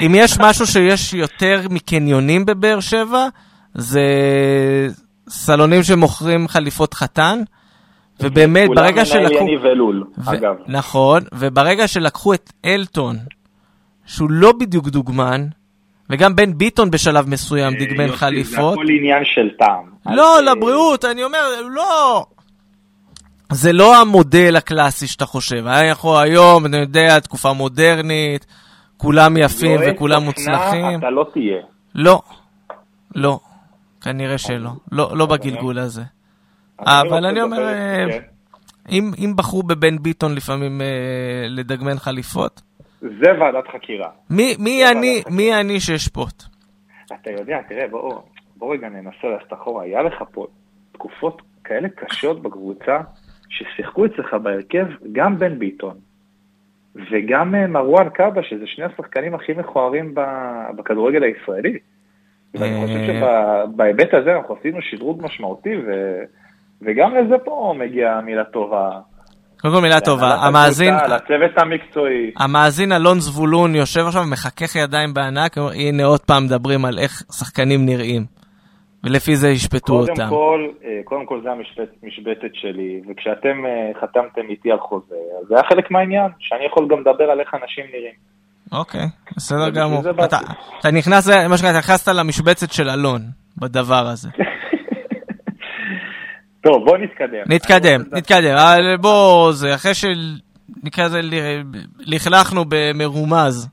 [0.06, 3.28] אם יש משהו שיש יותר מקניונים בבאר שבע,
[3.74, 4.02] זה
[5.28, 7.38] סלונים שמוכרים חליפות חתן.
[8.22, 9.22] ובאמת, ברגע שלקחו...
[9.22, 10.30] כולם מנהל יניב אלול, ו...
[10.30, 10.54] אגב.
[10.66, 13.16] נכון, וברגע שלקחו את אלטון,
[14.06, 15.46] שהוא לא בדיוק דוגמן,
[16.10, 18.74] וגם בן ביטון בשלב מסוים אה, דגמן חליפות.
[18.74, 20.14] זה הכל עניין של טעם.
[20.16, 22.24] לא, לבריאות, אני אומר, לא...
[23.52, 25.66] זה לא המודל הקלאסי שאתה חושב.
[25.66, 28.46] אנחנו היום, אני יודע, תקופה מודרנית,
[28.96, 30.98] כולם יפים וכולם מוצלחים.
[30.98, 31.60] אתה לא תהיה.
[31.94, 32.22] לא,
[33.14, 33.40] לא,
[34.00, 34.70] כנראה שלא.
[34.92, 36.02] לא, לא בגלגול הזה.
[36.80, 38.18] אבל אני אומר, אה, כן.
[39.18, 42.60] אם בחרו בבן ביטון לפעמים אה, לדגמן חליפות...
[43.00, 44.10] זה ועדת חקירה.
[45.30, 46.42] מי אני שאשפוט?
[47.14, 48.20] אתה יודע, תראה, בוא,
[48.56, 49.84] בוא רגע ננסה ללכת אחורה.
[49.84, 50.46] היה לך פה
[50.92, 52.98] תקופות כאלה קשות בקבוצה,
[53.48, 55.96] ששיחקו אצלך בהרכב גם בן ביטון
[56.94, 60.14] וגם אה, מרואן קאבה, שזה שני השחקנים הכי מכוערים
[60.76, 61.78] בכדורגל הישראלי.
[62.54, 65.90] ואני חושב שבהיבט הזה אנחנו עשינו שדרוג משמעותי, ו...
[66.82, 68.90] וגם לזה פה מגיעה מילה טובה.
[69.60, 72.30] קודם כל מילה טובה, המאזין, לצוות המקצועי.
[72.36, 77.86] המאזין אלון זבולון יושב עכשיו ומחכך ידיים בענק, הנה עוד פעם מדברים על איך שחקנים
[77.86, 78.38] נראים.
[79.04, 80.28] ולפי זה ישפטו קודם אותם.
[80.28, 81.48] כל, אה, קודם כל זה
[82.02, 86.88] המשבצת שלי, וכשאתם אה, חתמתם איתי על חוזה, אז זה היה חלק מהעניין, שאני יכול
[86.90, 88.14] גם לדבר על איך אנשים נראים.
[88.72, 90.02] אוקיי, בסדר גמור.
[90.24, 90.38] אתה,
[90.80, 93.20] אתה נכנס, מה שנקרא, נכנסת למשבצת של אלון
[93.56, 94.28] בדבר הזה.
[96.60, 97.42] טוב, בוא נתקדם.
[97.46, 98.56] נתקדם, נתקדם.
[99.00, 101.62] בוא, זה אחרי שנקרא לזה,
[101.98, 103.68] לכלכנו במרומז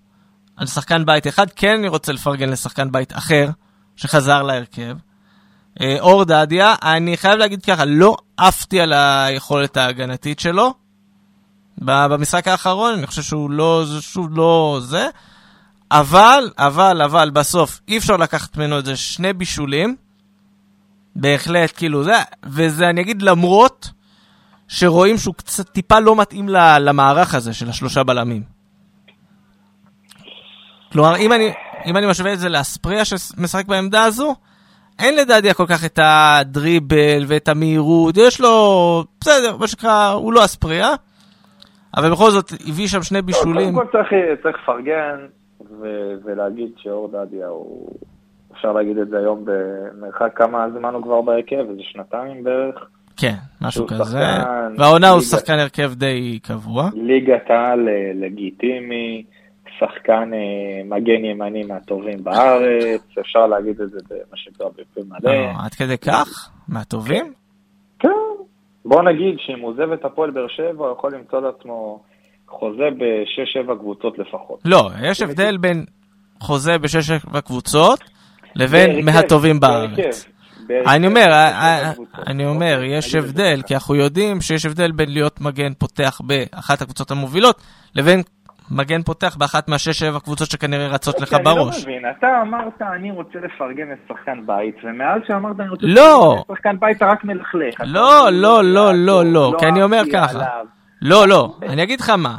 [0.58, 3.50] על שחקן בית אחד, כן אני רוצה לפרגן לשחקן בית אחר,
[3.96, 4.98] שחזר להרכב.
[5.82, 10.74] אה, אור דדיה, אני חייב להגיד ככה, לא עפתי על היכולת ההגנתית שלו
[11.78, 15.08] במשחק האחרון, אני חושב שהוא לא, שוב לא זה,
[15.92, 19.96] אבל, אבל, אבל, בסוף אי אפשר לקחת ממנו את זה שני בישולים,
[21.16, 23.92] בהחלט, כאילו, זה, וזה אני אגיד למרות
[24.68, 26.50] שרואים שהוא קצת טיפה לא מתאים
[26.80, 28.44] למערך הזה של השלושה בלמים.
[30.92, 31.54] כלומר, אם אני,
[31.86, 34.36] אם אני משווה את זה לאספריה שמשחק בעמדה הזו,
[35.00, 40.46] אין לדעתי כל כך את הדריבל ואת המהירות, יש לו, בסדר, מה שנקרא, הוא לא
[40.46, 40.90] אספריה,
[41.98, 43.74] אבל בכל זאת הביא שם שני בישולים.
[43.76, 43.98] קודם כל
[44.44, 45.20] צריך, לפרגן
[46.26, 47.90] ולהגיד שאור דדיה הוא,
[48.56, 52.76] אפשר להגיד את זה היום במרחק כמה זמן הוא כבר בהרכב, איזה שנתיים בערך.
[53.18, 54.20] כן, משהו כזה.
[54.78, 56.90] והעונה הוא שחקן הרכב די קבוע.
[56.94, 59.24] ליגת העל אה, לגיטימי.
[59.80, 65.30] שחקן אה, מגן ימני מהטובים בארץ, אפשר להגיד את זה במה שנקרא בפה מלא.
[65.32, 66.50] אה, עד כדי כך?
[66.70, 67.34] מהטובים?
[68.00, 68.10] כן.
[68.86, 72.04] בוא נגיד שאם הוא עוזב את הפועל באר שבע, הוא יכול למצוא לעצמו
[72.48, 74.60] חוזה בשש-שבע קבוצות לפחות.
[74.66, 75.86] לא, יש הבדל בין
[76.40, 78.00] חוזה בשש-שבע קבוצות
[78.56, 80.26] לבין מהטובים בארץ.
[80.88, 81.92] אני אומר, אה,
[82.28, 87.12] אני אומר, יש הבדל, כי אנחנו יודעים שיש הבדל בין להיות מגן פותח באחת הקבוצות
[87.12, 87.62] המובילות,
[87.96, 88.22] לבין
[88.72, 91.86] מגן פותח באחת מהשש-שבע קבוצות שכנראה רצות לך בראש.
[91.86, 96.36] אני לא מבין, אתה אמרת אני רוצה לפרגן לשחקן בית, ומאז שאמרת אני רוצה לא.
[96.40, 97.82] לפרגן לשחקן בית אתה רק מלכלך.
[97.84, 100.40] לא, לא, לא, לא, לא, כי אני אומר ככה.
[101.02, 102.38] לא, לא, אני אגיד לך מה.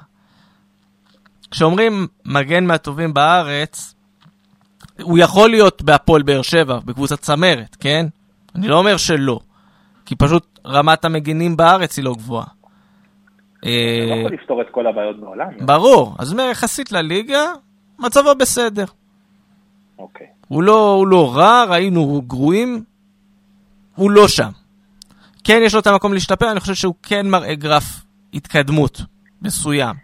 [1.51, 3.96] כשאומרים מגן מהטובים בארץ,
[5.03, 8.07] הוא יכול להיות בהפועל באר שבע, בקבוצת צמרת, כן?
[8.55, 9.39] אני לא אומר שלא.
[10.07, 12.47] כי פשוט רמת המגינים בארץ היא לא גבוהה.
[13.59, 13.69] אתה
[14.11, 15.49] לא יכול לפתור את כל הבעיות בעולם.
[15.61, 17.43] ברור, אז אומר, יחסית לליגה,
[17.99, 18.85] מצבו בסדר.
[19.99, 20.27] אוקיי.
[20.49, 22.83] הוא לא, הוא לא רע, ראינו גרועים,
[23.95, 24.51] הוא לא שם.
[25.45, 27.85] כן, יש לו את המקום להשתפר, אני חושב שהוא כן מראה גרף
[28.35, 29.01] התקדמות
[29.43, 29.97] מסוים.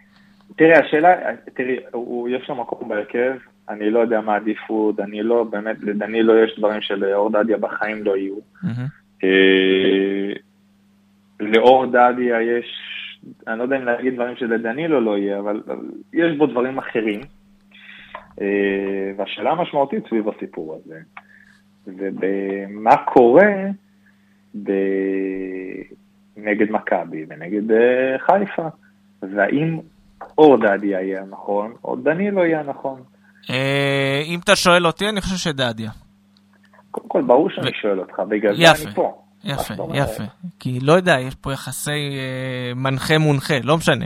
[0.56, 1.08] תראה, השאלה,
[1.56, 3.32] תראי, הוא, יש לו מקום בהרכב,
[3.68, 8.16] אני לא יודע מה עדיפות, אני לא, באמת, לדנילו יש דברים שלאור דדיה בחיים לא
[8.16, 8.36] יהיו.
[8.36, 9.26] Mm-hmm.
[11.40, 12.92] לאור דדיה יש
[13.46, 15.62] אני לא יודע אם להגיד דברים שלדנילו לא יהיה, אבל
[16.12, 17.20] יש בו דברים אחרים.
[18.40, 21.00] אה, והשאלה המשמעותית סביב הסיפור הזה,
[21.86, 23.52] ובמה קורה
[26.36, 28.68] נגד מכבי ונגד אה, חיפה,
[29.22, 29.78] והאם
[30.38, 33.02] או דדיה יהיה נכון, או דנילו יהיה נכון.
[33.50, 35.90] אה, אם אתה שואל אותי, אני חושב שדדיה.
[36.90, 39.22] קודם כל, ברור שאני שואל אותך, בגלל זה אני פה.
[39.44, 40.22] יפה, יפה.
[40.60, 44.04] כי לא יודע, יש פה יחסי אה, מנחה-מונחה, לא משנה.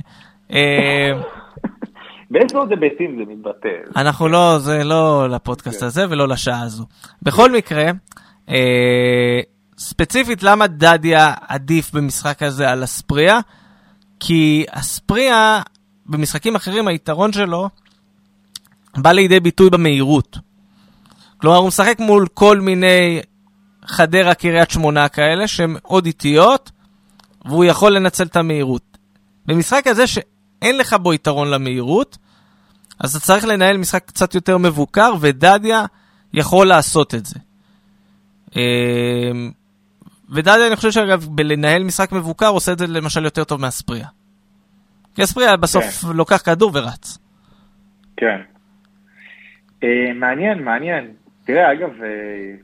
[0.53, 1.11] אה,
[2.31, 3.69] באיזה עוד היבטים זה מתבטא?
[3.97, 5.87] אנחנו לא, זה לא לפודקאסט כן.
[5.87, 6.85] הזה ולא לשעה הזו.
[7.23, 7.85] בכל מקרה,
[8.49, 9.41] אה,
[9.79, 13.39] ספציפית למה דדיה עדיף במשחק הזה על אספריה?
[14.21, 15.61] כי אספריה,
[16.07, 17.69] במשחקים אחרים, היתרון שלו
[18.97, 20.39] בא לידי ביטוי במהירות.
[21.39, 23.21] כלומר, הוא משחק מול כל מיני
[23.87, 26.71] חדרה, קריית שמונה כאלה, שהן עוד איטיות,
[27.45, 28.99] והוא יכול לנצל את המהירות.
[29.47, 32.19] במשחק הזה שאין לך בו יתרון למהירות,
[33.01, 35.85] אז אתה צריך לנהל משחק קצת יותר מבוקר, ודדיה
[36.33, 37.39] יכול לעשות את זה.
[38.57, 39.51] אמ,
[40.31, 44.09] ודדיה, אני חושב שאגב, בלנהל משחק מבוקר, עושה את זה למשל יותר טוב מאספריה.
[45.15, 46.09] כי אספריה בסוף כן.
[46.09, 47.19] לוקח כדור ורץ.
[48.17, 48.56] כן.
[49.85, 51.13] אה, מעניין, מעניין.
[51.45, 52.55] תראה, אגב, אה,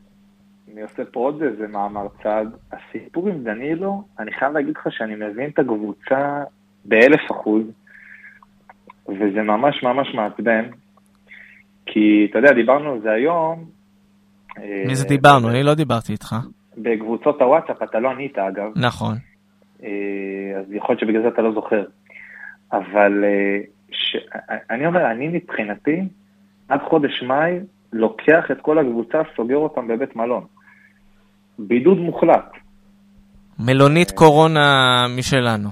[0.73, 2.47] אני עושה פה עוד איזה מאמר צד.
[2.73, 6.45] הסיפור עם דנילו, אני חייב להגיד לך שאני מבין את הקבוצה
[6.85, 7.63] באלף אחוז,
[9.09, 10.65] וזה ממש ממש מעצבן,
[11.87, 13.65] כי אתה יודע, דיברנו על זה היום.
[14.87, 15.51] מי זה דיברנו?
[15.51, 16.37] אני לא דיברתי איתך.
[16.79, 18.73] בקבוצות הוואטסאפ, אתה לא ענית אגב.
[18.77, 19.15] נכון.
[19.83, 21.85] אה, אז יכול להיות שבגלל זה אתה לא זוכר.
[22.73, 23.59] אבל אה,
[23.91, 24.17] ש...
[24.71, 26.01] אני אומר, אני מבחינתי,
[26.69, 27.59] עד חודש מאי,
[27.93, 30.45] לוקח את כל הקבוצה, סוגר אותם בבית מלון.
[31.59, 32.53] בידוד מוחלט.
[33.59, 34.61] מלונית קורונה
[35.19, 35.69] משלנו.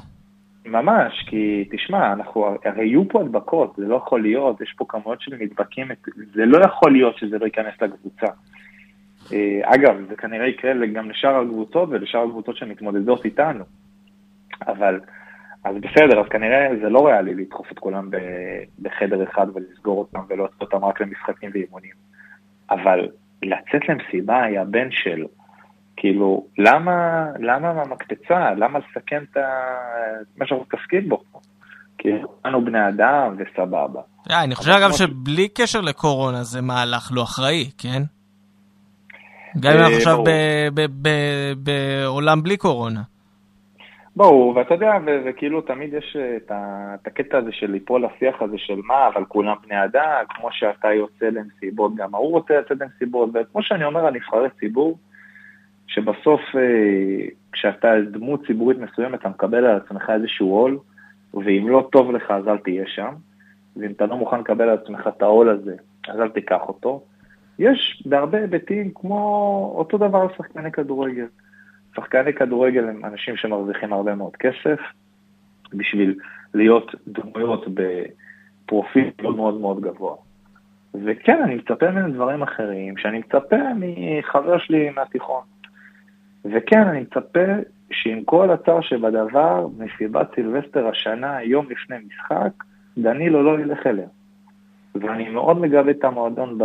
[0.67, 5.21] ממש, כי תשמע, אנחנו, הרי יהיו פה הדבקות, זה לא יכול להיות, יש פה כמויות
[5.21, 5.89] של נדבקים,
[6.35, 8.27] זה לא יכול להיות שזה לא ייכנס לקבוצה.
[9.33, 13.65] אה, אגב, זה כנראה יקרה גם לשאר הקבוצות ולשאר הקבוצות שמתמודדות איתנו.
[14.67, 15.01] אבל,
[15.65, 18.11] אז בסדר, אז כנראה זה לא ריאלי לדחוף את כולם
[18.83, 21.95] בחדר אחד ולסגור אותם לעשות אותם רק למשחקים ואימונים.
[22.71, 23.09] אבל
[23.43, 25.25] לצאת למסיבה היה בן של,
[25.97, 28.51] כאילו, למה, למה מהמקפצה?
[28.57, 29.37] למה לסכן את
[30.37, 31.23] מה שאנחנו מתעסקים בו?
[31.99, 34.01] כאילו, כולנו בני אדם וסבבה.
[34.31, 38.03] אה, אני חושב אגב שבלי קשר לקורונה זה מהלך לא אחראי, כן?
[39.61, 40.19] גם אם אנחנו אה, עכשיו
[41.57, 43.01] בעולם בלי קורונה.
[44.17, 44.93] ברור, ואתה יודע,
[45.25, 46.53] וכאילו תמיד יש את,
[46.95, 50.93] את הקטע הזה של ליפול לשיח הזה של מה, אבל כולם בני אדם, כמו שאתה
[50.93, 54.99] יוצא למסיבות, גם ההוא רוצה לצאת למסיבות, וכמו שאני אומר על נבחרי ציבור,
[55.87, 60.79] שבסוף אה, כשאתה דמות ציבורית מסוימת, אתה מקבל על עצמך איזשהו עול,
[61.35, 63.15] ואם לא טוב לך אז אל תהיה שם,
[63.77, 65.77] ואם אתה לא מוכן לקבל על עצמך את העול הזה,
[66.09, 67.03] אז אל תיקח אותו.
[67.59, 71.27] יש בהרבה היבטים כמו אותו דבר על שחקני כדורגל.
[71.97, 74.81] שחקני כדורגל הם אנשים שמרוויחים הרבה מאוד כסף,
[75.75, 76.19] בשביל
[76.55, 80.17] להיות דמויות בפרופיל מאוד מאוד מאוד גבוה.
[80.95, 85.43] וכן, אני מצפה מהם דברים אחרים, שאני מצפה מחבר שלי מהתיכון.
[86.45, 87.41] וכן, אני מצפה
[87.91, 92.65] שעם כל הצער שבדבר, מסיבת סילבסטר השנה, יום לפני משחק,
[92.99, 94.09] דנילו לא ילך אליה.
[94.95, 96.59] ואני מאוד מגבה את המועדון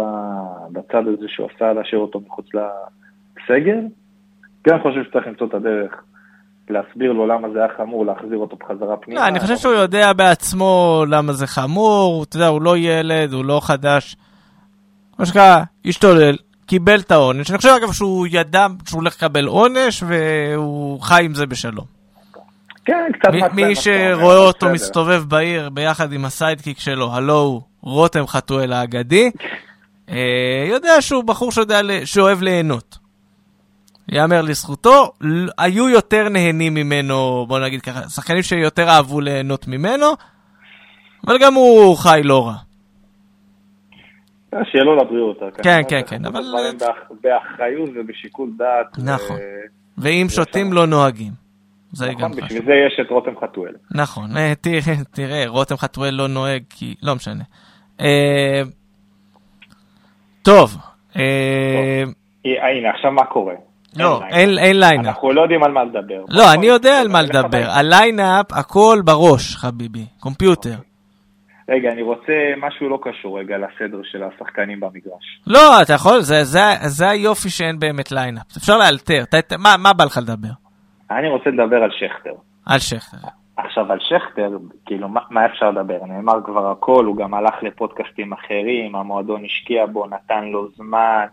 [0.72, 3.80] בצד הזה שהוא עשה להשאיר אותו מחוץ לסגל.
[4.66, 5.92] כן חושב שצריך למצוא את הדרך
[6.70, 9.22] להסביר לו למה זה היה חמור, להחזיר אותו בחזרה פנימה.
[9.22, 13.46] לא, אני חושב שהוא יודע בעצמו למה זה חמור, אתה יודע, הוא לא ילד, הוא
[13.46, 14.16] לא חדש.
[15.20, 17.50] מה שנקרא, השתולל, קיבל את העונש.
[17.50, 21.86] אני חושב אגב שהוא ידע שהוא הולך לקבל עונש והוא חי עם זה בשלום.
[22.86, 28.74] כן, קצת מי שרואה אותו מסתובב בעיר ביחד עם הסיידקיק שלו, הלו הוא רותם חתואל
[28.74, 29.32] האגדי,
[30.10, 31.50] אה, יודע שהוא בחור
[32.06, 33.05] שאוהב ליהנות.
[34.12, 35.12] יאמר לזכותו,
[35.58, 40.06] היו יותר נהנים ממנו, בוא נגיד ככה, שחקנים שיותר אהבו ליהנות ממנו,
[41.28, 42.54] אבל גם הוא חי לא רע.
[44.54, 45.40] אה, שיהיה לו לבריאות.
[45.64, 46.44] כן, כן, כן, אבל...
[47.22, 48.98] באחריות ובשיקול דעת.
[48.98, 49.38] נכון,
[49.98, 51.32] ואם שותים לא נוהגים.
[51.92, 52.46] זה נכון, גם חשוב.
[52.46, 53.74] בשביל זה יש את רותם חתואל.
[53.92, 54.54] נכון, אה,
[55.16, 56.96] תראה, רותם חתואל לא נוהג, כי...
[57.04, 57.44] לא משנה.
[60.42, 60.78] טוב.
[62.46, 63.54] הנה, עכשיו מה קורה?
[64.00, 65.06] לא, אין ליינאפ.
[65.06, 66.24] אנחנו לא יודעים על מה לדבר.
[66.30, 67.66] לא, אני יודע על מה לדבר.
[67.70, 70.06] הליינאפ, הכל בראש, חביבי.
[70.20, 70.76] computer.
[71.70, 75.42] רגע, אני רוצה משהו לא קשור רגע לסדר של השחקנים במגרש.
[75.48, 78.58] לא, אתה יכול, זה, זה, זה היופי שאין באמת ליינאפ.
[78.58, 79.24] אפשר לאלתר.
[79.60, 80.50] מה, מה בא לך לדבר?
[81.12, 82.34] אני רוצה לדבר על שכטר.
[82.66, 83.28] על שכטר.
[83.58, 85.98] עכשיו, על שכטר, כאילו, מה, מה אפשר לדבר?
[86.08, 91.26] נאמר כבר הכל, הוא גם הלך לפודקאסטים אחרים, המועדון השקיע בו, נתן לו זמן,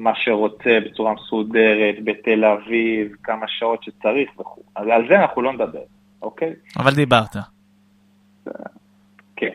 [0.00, 4.62] מה שרוצה בצורה מסודרת, בתל אביב, כמה שעות שצריך וכו'.
[4.76, 5.82] אז על זה אנחנו לא נדבר,
[6.22, 6.52] אוקיי?
[6.78, 7.36] אבל דיברת.
[9.36, 9.54] כן.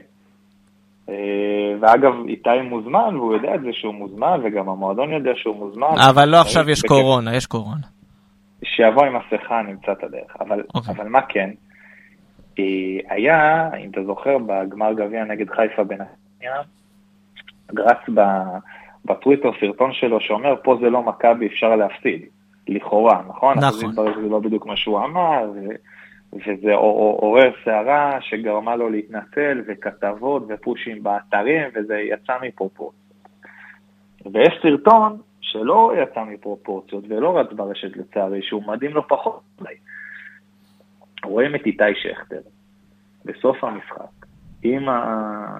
[1.09, 5.87] אה, ואגב, איתי מוזמן, והוא יודע את זה שהוא מוזמן, וגם המועדון יודע שהוא מוזמן.
[6.09, 7.87] אבל לא עכשיו יש קורונה, יש קורונה.
[8.63, 10.37] שיבוא עם מסכה, נמצא את הדרך.
[10.39, 10.75] אבל, okay.
[10.75, 10.95] אוקיי.
[10.95, 11.49] אבל מה כן?
[12.59, 12.63] אה,
[13.09, 16.61] היה, אם אתה זוכר, בגמר גביע נגד חיפה בנתניה,
[17.77, 18.09] רץ
[19.05, 22.25] בטוויטר סרטון שלו שאומר, פה זה לא מכבי, אפשר להפסיד.
[22.67, 23.57] לכאורה, נכון?
[23.57, 23.93] נכון.
[23.95, 25.59] זה לא בדיוק מה שהוא אמר, ו...
[26.33, 33.05] וזה עורר סערה שגרמה לו להתנצל, וכתבות ופושים באתרים, וזה יצא מפרופורציות.
[34.33, 39.75] ויש סרטון שלא יצא מפרופורציות ולא רץ ברשת לצערי, שהוא מדהים לא פחות אולי.
[41.23, 42.41] רואים את איתי שכטר
[43.25, 44.25] בסוף המשחק,
[44.63, 45.59] עם, ה...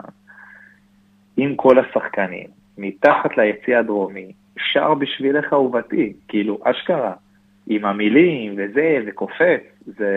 [1.38, 4.32] עם כל השחקנים, מתחת ליציא הדרומי,
[4.74, 7.14] שר בשבילך אהובתי, כאילו, אשכרה,
[7.68, 10.12] עם המילים וזה, וקופץ, זה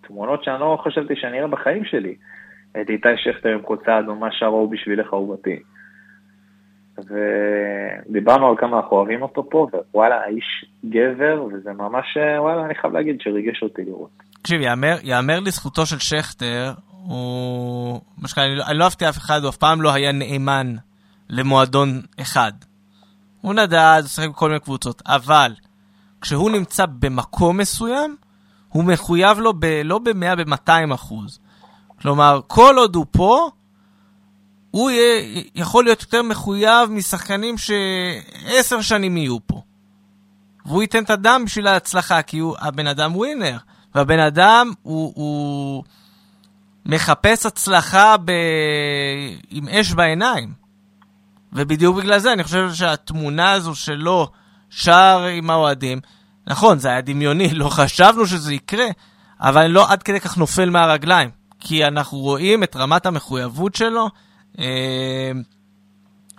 [0.00, 2.14] תמונות שאני לא חשבתי שאני אראה בחיים שלי.
[2.80, 5.58] את איתי שכטר עם קוצה אדומה שרו בשבילך אהובתי.
[6.98, 12.92] ודיברנו על כמה אנחנו אוהבים אותו פה, ווואלה, האיש גבר, וזה ממש, וואלה, אני חייב
[12.92, 14.10] להגיד שריגש אותי לראות.
[14.42, 16.72] תקשיב, יאמר, יאמר לזכותו של שכטר,
[17.08, 18.00] הוא...
[18.22, 20.66] משכן, אני, לא, אני לא אהבתי אף אחד, הוא אף פעם לא היה נאמן
[21.30, 22.52] למועדון אחד.
[23.40, 25.54] הוא נדד, שיחק בכל מיני קבוצות, אבל
[26.20, 28.16] כשהוא נמצא במקום מסוים,
[28.68, 31.38] הוא מחויב לו ב, לא ב-100, ב-200 אחוז.
[32.00, 33.50] כלומר, כל עוד הוא פה,
[34.70, 39.62] הוא יהיה, יכול להיות יותר מחויב משחקנים שעשר שנים יהיו פה.
[40.66, 43.56] והוא ייתן את הדם בשביל ההצלחה, כי הוא, הבן אדם ווינר.
[43.94, 45.84] והבן אדם הוא, הוא
[46.86, 48.32] מחפש הצלחה ב...
[49.50, 50.61] עם אש בעיניים.
[51.52, 54.28] ובדיוק בגלל זה אני חושב שהתמונה הזו שלו
[54.70, 56.00] שר עם האוהדים,
[56.46, 58.86] נכון, זה היה דמיוני, לא חשבנו שזה יקרה,
[59.40, 61.30] אבל לא עד כדי כך נופל מהרגליים.
[61.60, 64.08] כי אנחנו רואים את רמת המחויבות שלו.
[64.58, 65.30] אה,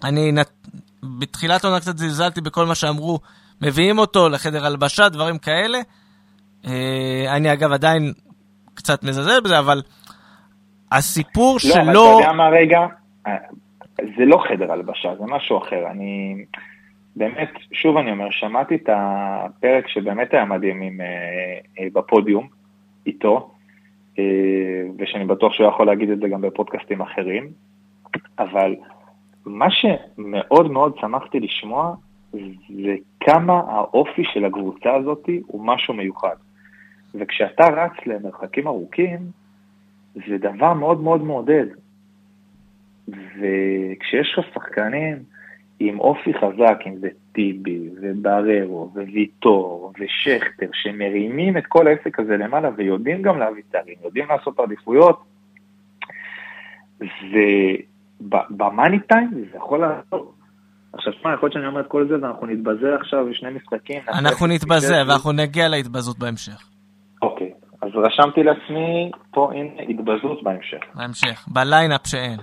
[0.04, 0.32] אני
[1.04, 3.20] בתחילת העונה קצת זלזלתי בכל מה שאמרו,
[3.62, 5.80] מביאים אותו לחדר הלבשה, דברים כאלה.
[6.66, 8.14] אה, אני אגב עדיין
[8.74, 9.82] קצת מזלזל בזה, אבל
[10.92, 11.94] הסיפור לא, שלו...
[11.94, 12.80] לא, אבל אתה יודע מה רגע?
[14.18, 15.88] זה לא חדר הלבשה, זה משהו אחר.
[15.92, 16.36] אני
[17.16, 21.06] באמת, שוב אני אומר, שמעתי את הפרק שבאמת היה מדהים עם, אה,
[21.80, 22.48] אה, בפודיום
[23.06, 23.50] איתו,
[24.98, 27.52] ושאני בטוח שהוא יכול להגיד את זה גם בפודקאסטים אחרים,
[28.40, 28.76] אבל
[29.46, 31.96] מה שמאוד מאוד שמחתי לשמוע,
[32.84, 36.36] זה כמה האופי של הקבוצה הזאת הוא משהו מיוחד.
[37.16, 39.20] וכשאתה רץ למרחקים ארוכים,
[40.14, 41.66] זה דבר מאוד מאוד מעודד.
[43.10, 45.24] וכשיש לך שחקנים
[45.80, 52.70] עם אופי חזק, אם זה טיבי ובררו וויטור ושכטר, שמרימים את כל העסק הזה למעלה
[52.78, 55.24] ויודעים גם להביא תארים, יודעים לעשות עדיפויות,
[58.22, 60.34] ובמאני טיים זה יכול לעשות.
[60.94, 64.02] עכשיו, שמע, יכול להיות שאני אומר את כל זה ואנחנו נתבזה עכשיו בשני משחקים.
[64.08, 66.70] אנחנו נתבזה ואנחנו נגיע להתבזות בהמשך.
[67.22, 67.52] אוקיי,
[67.82, 70.80] אז רשמתי לעצמי פה, הנה, התבזות בהמשך.
[70.96, 72.40] בהמשך, בליינאפ שאין.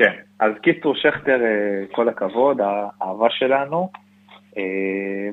[0.00, 3.90] כן, אז קיצור שכטר, אה, כל הכבוד, האהבה שלנו.
[4.56, 4.62] אה,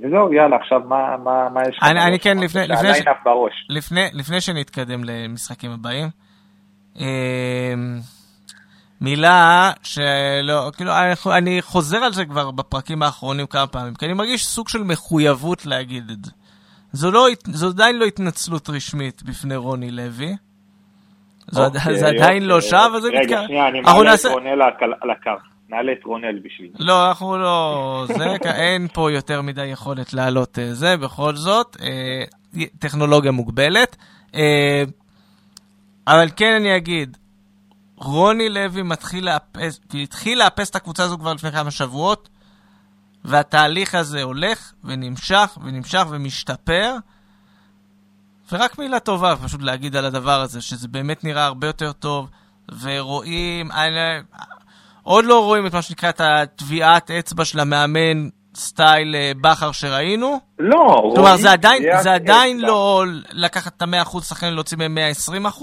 [0.03, 1.83] וזהו, יאללה, עכשיו מה, מה, מה יש לך?
[1.83, 3.01] אני, אני כן, לפני, לפני, ש...
[3.25, 3.67] בראש.
[3.69, 6.07] לפני, לפני שנתקדם למשחקים הבאים,
[6.99, 7.73] אה,
[9.01, 10.91] מילה שלא, כאילו,
[11.37, 15.65] אני חוזר על זה כבר בפרקים האחרונים כמה פעמים, כי אני מרגיש סוג של מחויבות
[15.65, 16.31] להגיד את זה.
[16.91, 20.35] זו, לא, זו עדיין לא התנצלות רשמית בפני רוני לוי.
[21.51, 22.69] זה, אוקיי, זה עדיין לא אוקיי.
[22.69, 23.23] שם, וזה מתקרב.
[23.23, 24.61] רגע, שנייה, אני מעלה את רונל
[25.01, 25.31] על הקו.
[25.69, 26.83] נעלה את רונל בשביל זה.
[26.83, 28.05] לא, אנחנו לא...
[28.07, 31.77] זה, אין פה יותר מדי יכולת להעלות אה, זה, בכל זאת.
[31.81, 32.23] אה,
[32.79, 33.95] טכנולוגיה מוגבלת.
[34.35, 34.83] אה,
[36.07, 37.17] אבל כן אני אגיד,
[37.95, 42.29] רוני לוי מתחיל לאפס, התחיל לאפס את הקבוצה הזו כבר לפני כמה שבועות,
[43.25, 46.95] והתהליך הזה הולך ונמשך ונמשך ומשתפר.
[48.51, 52.29] ורק מילה טובה פשוט להגיד על הדבר הזה, שזה באמת נראה הרבה יותר טוב,
[52.81, 54.19] ורואים, אני,
[55.03, 60.39] עוד לא רואים את מה שנקרא את הטביעת אצבע של המאמן סטייל אה, בכר שראינו.
[60.59, 61.15] לא, רואים...
[61.15, 64.97] כלומר, זה עדיין, זה עדיין לא לקחת את ה-100% שחקנים להוציא מהם
[65.45, 65.61] 120%,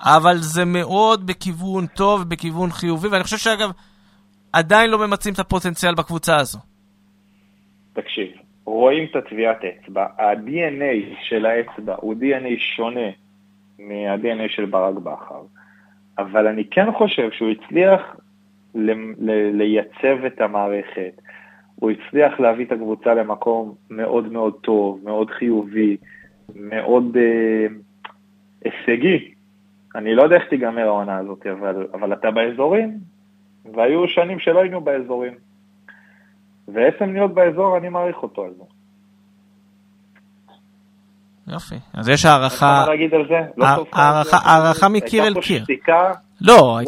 [0.00, 3.70] אבל זה מאוד בכיוון טוב, בכיוון חיובי, ואני חושב שאגב,
[4.52, 6.58] עדיין לא ממצים את הפוטנציאל בקבוצה הזו.
[7.92, 8.26] תקשיב,
[8.64, 13.10] רואים את הטביעת אצבע, ה-DNA של האצבע הוא DNA שונה
[13.78, 15.42] מה-DNA של ברק בכר,
[16.18, 18.16] אבל אני כן חושב שהוא הצליח
[19.52, 21.20] לייצב את המערכת,
[21.74, 25.96] הוא הצליח להביא את הקבוצה למקום מאוד מאוד טוב, מאוד חיובי,
[26.54, 27.66] מאוד אה,
[28.64, 29.34] הישגי.
[29.94, 32.98] אני לא יודע איך תיגמר העונה הזאת, אבל, אבל אתה באזורים,
[33.74, 35.32] והיו שנים שלא היינו באזורים.
[36.68, 38.64] ועצם להיות באזור, אני מעריך אותו על זה.
[41.46, 42.80] יופי, אז יש הערכה...
[42.80, 43.34] אפשר להגיד על זה?
[43.56, 43.66] לא
[44.32, 45.64] הערכה מקיר אל קיר.
[46.40, 46.78] לא,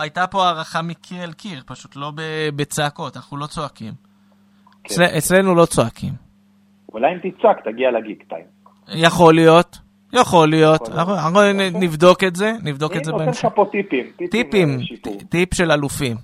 [0.00, 2.12] הייתה פה הערכה מקיר אל קיר, פשוט לא
[2.56, 3.92] בצעקות, אנחנו לא צועקים.
[4.84, 5.02] כן.
[5.18, 6.12] אצלנו לא צועקים.
[6.92, 8.44] אולי אם תצעק, תגיע לגיק טיים.
[8.88, 9.78] יכול להיות,
[10.12, 10.88] יכול להיות.
[10.88, 11.40] אנחנו
[11.80, 13.24] נבדוק את זה, נבדוק את זה בהמשך.
[13.24, 14.06] אני נותן לך פה טיפים.
[14.30, 14.78] טיפים,
[15.28, 16.16] טיפ של אלופים.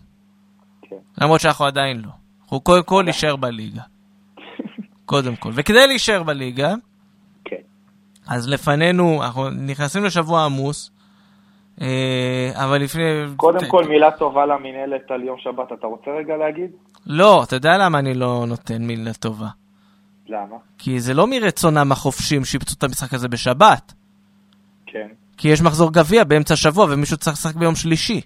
[0.82, 0.96] כן.
[1.20, 2.23] למרות שאנחנו עדיין לא.
[2.48, 3.82] הוא קודם כל להישאר בליגה.
[5.06, 5.50] קודם כל.
[5.54, 6.74] וכדי להישאר בליגה,
[7.44, 7.56] כן.
[8.28, 10.90] אז לפנינו, אנחנו נכנסים לשבוע עמוס,
[11.80, 13.02] אה, אבל לפני...
[13.36, 16.70] קודם כל מילה טובה למינהלת על יום שבת, אתה רוצה רגע להגיד?
[17.06, 19.48] לא, אתה יודע למה אני לא נותן מילה טובה.
[20.28, 20.56] למה?
[20.78, 23.92] כי זה לא מרצונם החופשים שיפצו את המשחק הזה בשבת.
[24.86, 25.08] כן.
[25.36, 28.20] כי יש מחזור גביע באמצע השבוע ומישהו צריך לשחק ביום שלישי.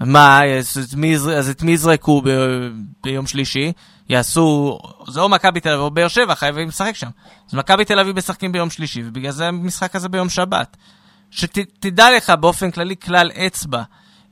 [0.00, 0.40] מה,
[1.38, 2.22] אז את מי יזרקו
[3.02, 3.72] ביום שלישי?
[4.08, 4.78] יעשו,
[5.08, 7.08] זה או מכבי תל אביב או באר שבע, חייבים לשחק שם.
[7.48, 10.76] אז מכבי תל אביב משחקים ביום שלישי, ובגלל זה המשחק הזה ביום שבת.
[11.30, 13.82] שתדע לך באופן כללי כלל אצבע,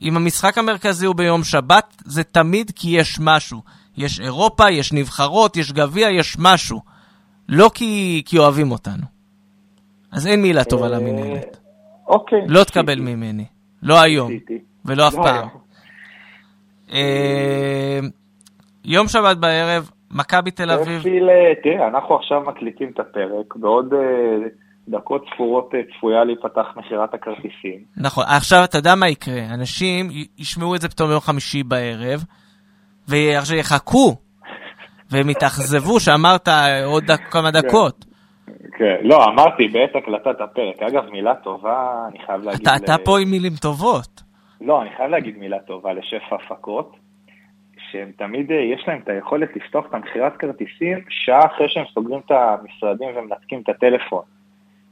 [0.03, 3.63] אם המשחק המרכזי הוא ביום שבת, זה תמיד כי יש משהו.
[3.97, 6.81] יש אירופה, יש נבחרות, יש גביע, יש משהו.
[7.49, 9.05] לא כי, כי אוהבים אותנו.
[10.13, 11.57] אז אין מילה טובה אה, למנהלת.
[12.07, 12.39] אוקיי.
[12.49, 13.45] לא תקבל ממני.
[13.83, 14.31] לא היום.
[14.89, 15.49] ולא אף פעם.
[16.93, 17.99] אה,
[18.85, 21.03] יום שבת בערב, מכבי תל אביב.
[21.63, 24.49] תראה, אנחנו עכשיו מקליטים את הפרק, בעוד אה,
[24.89, 27.79] דקות ספורות אה, צפויה להיפתח מכירת הכרטיסים.
[27.97, 30.07] נכון, עכשיו אתה יודע מה יקרה, אנשים
[30.39, 32.25] ישמעו את זה פתאום יום חמישי בערב,
[33.09, 34.15] ועכשיו יחכו,
[35.11, 36.49] והם יתאכזבו שאמרת
[36.85, 37.61] עוד כמה כן.
[37.61, 38.05] דקות.
[38.79, 40.83] כן, לא, אמרתי בעת הקלטת הפרק.
[40.83, 42.69] אגב, מילה טובה, אני חייב להגיד...
[42.69, 44.28] אתה פה עם מילים טובות.
[44.61, 46.97] לא, אני חייב להגיד מילה טובה לשפע הפקות,
[47.91, 52.21] שהם תמיד, אה, יש להם את היכולת לפתוח את המכירת כרטיסים שעה אחרי שהם סוגרים
[52.27, 54.23] את המשרדים ומנתקים את הטלפון.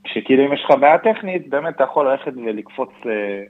[0.04, 2.90] כשכאילו אם יש לך בעיה טכנית, באמת אתה יכול ללכת ולקפוץ...
[3.06, 3.42] אה,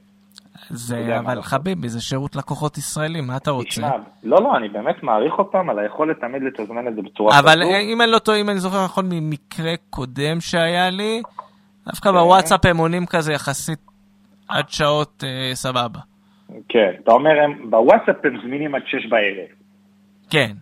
[0.70, 3.68] זה, אבל חביבי, זה שירות לקוחות ישראלי, מה אתה רוצה?
[3.68, 3.90] תשמע,
[4.22, 7.70] לא, לא, אני באמת מעריך אותם על היכולת תמיד לתזמן את זה בצורה אבל כזו.
[7.92, 11.22] אם אני לא טועה, אם אני זוכר נכון ממקרה קודם שהיה לי,
[11.86, 12.14] דווקא כן.
[12.14, 13.78] בוואטסאפ הם עונים כזה יחסית
[14.48, 16.00] עד שעות אה, סבבה.
[16.68, 19.48] כן, אתה אומר, הם, בוואטסאפ הם זמינים עד שש בערב.
[20.30, 20.52] כן.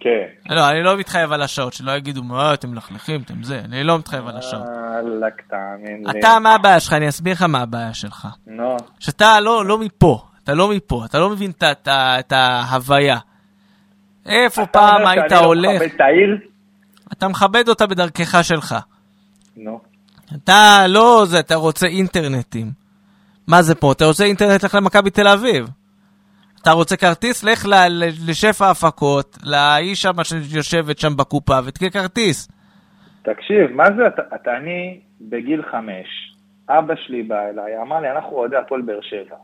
[0.00, 0.26] כן.
[0.50, 3.98] לא, אני לא מתחייב על השעות, שלא יגידו, מה, אתם מלכלכים, אתם זה, אני לא
[3.98, 4.62] מתחייב על השעות.
[4.66, 6.20] וואלכ, תאמין לי.
[6.20, 6.92] אתה, מה הבעיה שלך?
[6.92, 8.28] אני אסביר לך מה הבעיה שלך.
[8.46, 12.18] נו, שאתה לא, לא מפה, אתה לא מפה, אתה לא מבין את ה- את ה-
[12.18, 13.18] את ההוויה.
[14.26, 16.38] איפה אתה פעם אומר היית שאני לא הולך, מכבד את העיר?
[17.12, 18.74] אתה מכבד אותה בדרכך שלך.
[19.56, 19.80] נו.
[20.34, 22.85] אתה לא זה, אתה רוצה אינטרנטים.
[23.48, 23.92] מה זה פה?
[23.92, 25.66] אתה רוצה אינטרנט, לך למכבי תל אביב.
[26.62, 27.44] אתה רוצה כרטיס?
[27.44, 32.48] לך ל- ל- לשפע ההפקות, לאיש שם שיושבת שם בקופה, ותקנה כרטיס.
[33.22, 36.06] תקשיב, מה זה, אתה, אתה, אני בגיל חמש,
[36.68, 39.36] אבא שלי בא אליי, אמר לי, אנחנו אוהדי הפועל באר שבע.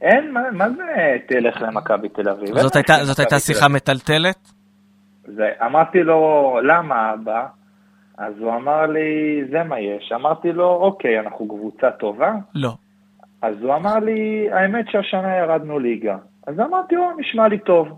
[0.00, 0.84] אין, מה, מה זה
[1.28, 2.58] תלך למכבי תל אביב?
[2.60, 3.68] זאת הייתה- זאת הייתה שיחה.
[3.68, 4.52] מטלטלת?
[5.26, 6.20] זה, אמרתי לו,
[6.62, 7.46] למה אבא?
[8.18, 10.12] אז הוא אמר לי, זה מה יש.
[10.14, 12.32] אמרתי לו, אוקיי, אנחנו קבוצה טובה.
[12.54, 12.70] לא.
[13.42, 16.16] אז הוא אמר לי, האמת שהשנה ירדנו ליגה.
[16.46, 17.88] אז אמרתי, או, נשמע לי טוב.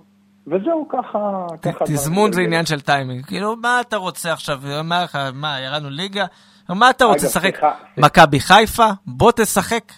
[0.46, 1.46] וזהו, ככה...
[1.62, 3.24] ככה תזמון זה עניין של טיימינג.
[3.24, 4.58] כאילו, מה אתה רוצה עכשיו?
[4.84, 6.24] מה לך, מה, ירדנו ליגה?
[6.68, 7.60] מה אתה רוצה לשחק?
[7.98, 8.86] מכבי חיפה?
[9.06, 9.92] בוא תשחק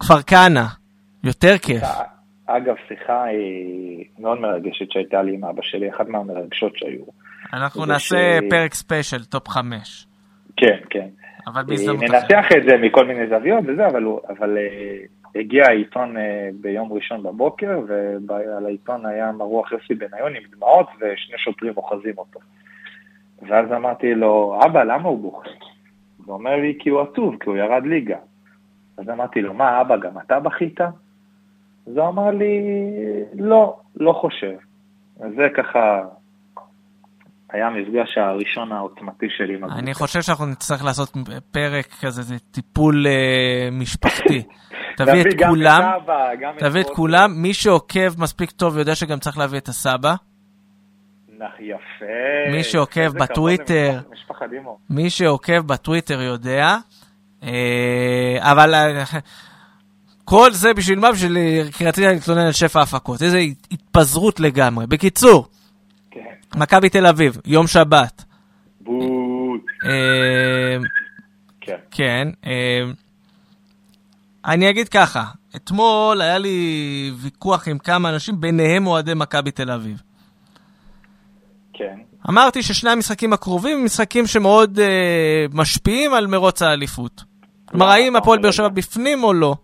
[0.00, 0.64] כפר כנא.
[1.24, 1.82] יותר כיף.
[2.46, 7.04] אגב, שיחה היא מאוד מרגשת שהייתה לי עם אבא שלי, אחת מהמרגשות שהיו.
[7.52, 10.06] אנחנו נעשה ש- פרק special, top חמש.
[10.56, 11.08] כן, כן.
[11.46, 12.22] אבל בהזדמנות אחרת.
[12.32, 14.98] ננתח את זה מכל מיני זוויות וזה, אבל, הוא- אבל אה,
[15.40, 17.80] הגיע העיתון אה, ביום ראשון בבוקר,
[18.28, 22.40] ועל העיתון היה מרוח יוסי בניון עם דמעות ושני שוטרים אוחזים אותו.
[23.48, 25.48] ואז אמרתי לו, אבא, למה הוא בוכה?
[26.26, 28.18] הוא אומר לי, כי הוא עצוב, כי הוא ירד ליגה.
[28.98, 30.80] אז אמרתי לו, מה, אבא, גם אתה בכית?
[30.80, 32.60] אז הוא אמר לי,
[33.34, 34.54] לא, לא חושב.
[35.20, 36.02] אז זה ככה
[37.52, 39.94] היה המפגש הראשון העוצמתי שלי עם אני.
[39.94, 41.12] חושב שאנחנו נצטרך לעשות
[41.50, 44.42] פרק כזה, זה טיפול אה, משפחתי.
[44.96, 45.82] תביא את כולם,
[46.58, 46.90] תביא את.
[46.90, 50.14] כולם, מי שעוקב מספיק טוב יודע שגם צריך להביא את הסבא.
[51.60, 52.50] יפה.
[52.52, 53.98] מי שעוקב בטוויטר.
[54.90, 56.76] מי שעוקב בטוויטר יודע,
[57.42, 59.04] אה, אבל אה,
[60.24, 61.12] כל זה בשביל מה?
[61.12, 61.36] בשביל
[61.86, 63.22] רציתי להתלונן על שפע ההפקות.
[63.22, 63.38] איזה
[63.70, 64.86] התפזרות לגמרי.
[64.86, 65.46] בקיצור,
[66.12, 66.58] כן.
[66.60, 68.24] מכבי תל אביב, יום שבת.
[68.80, 69.60] בוט.
[69.84, 70.78] אה,
[71.60, 71.76] כן.
[71.90, 72.28] כן.
[72.46, 72.82] אה,
[74.44, 75.24] אני אגיד ככה,
[75.56, 80.02] אתמול היה לי ויכוח עם כמה אנשים, ביניהם אוהדי מכבי תל אביב.
[81.72, 81.98] כן.
[82.28, 87.24] אמרתי ששני המשחקים הקרובים הם משחקים שמאוד אה, משפיעים על מרוץ האליפות.
[87.64, 88.68] כלומר, למה האם אתה הפועל באר שבע?
[88.68, 89.54] בפנים או לא.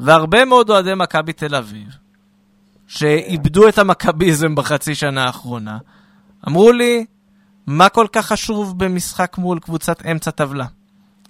[0.00, 1.88] והרבה מאוד אוהדי מכבי תל אביב,
[2.96, 5.78] שאיבדו את המכביזם בחצי שנה האחרונה,
[6.48, 7.04] אמרו לי,
[7.66, 10.64] מה כל כך חשוב במשחק מול קבוצת אמצע טבלה?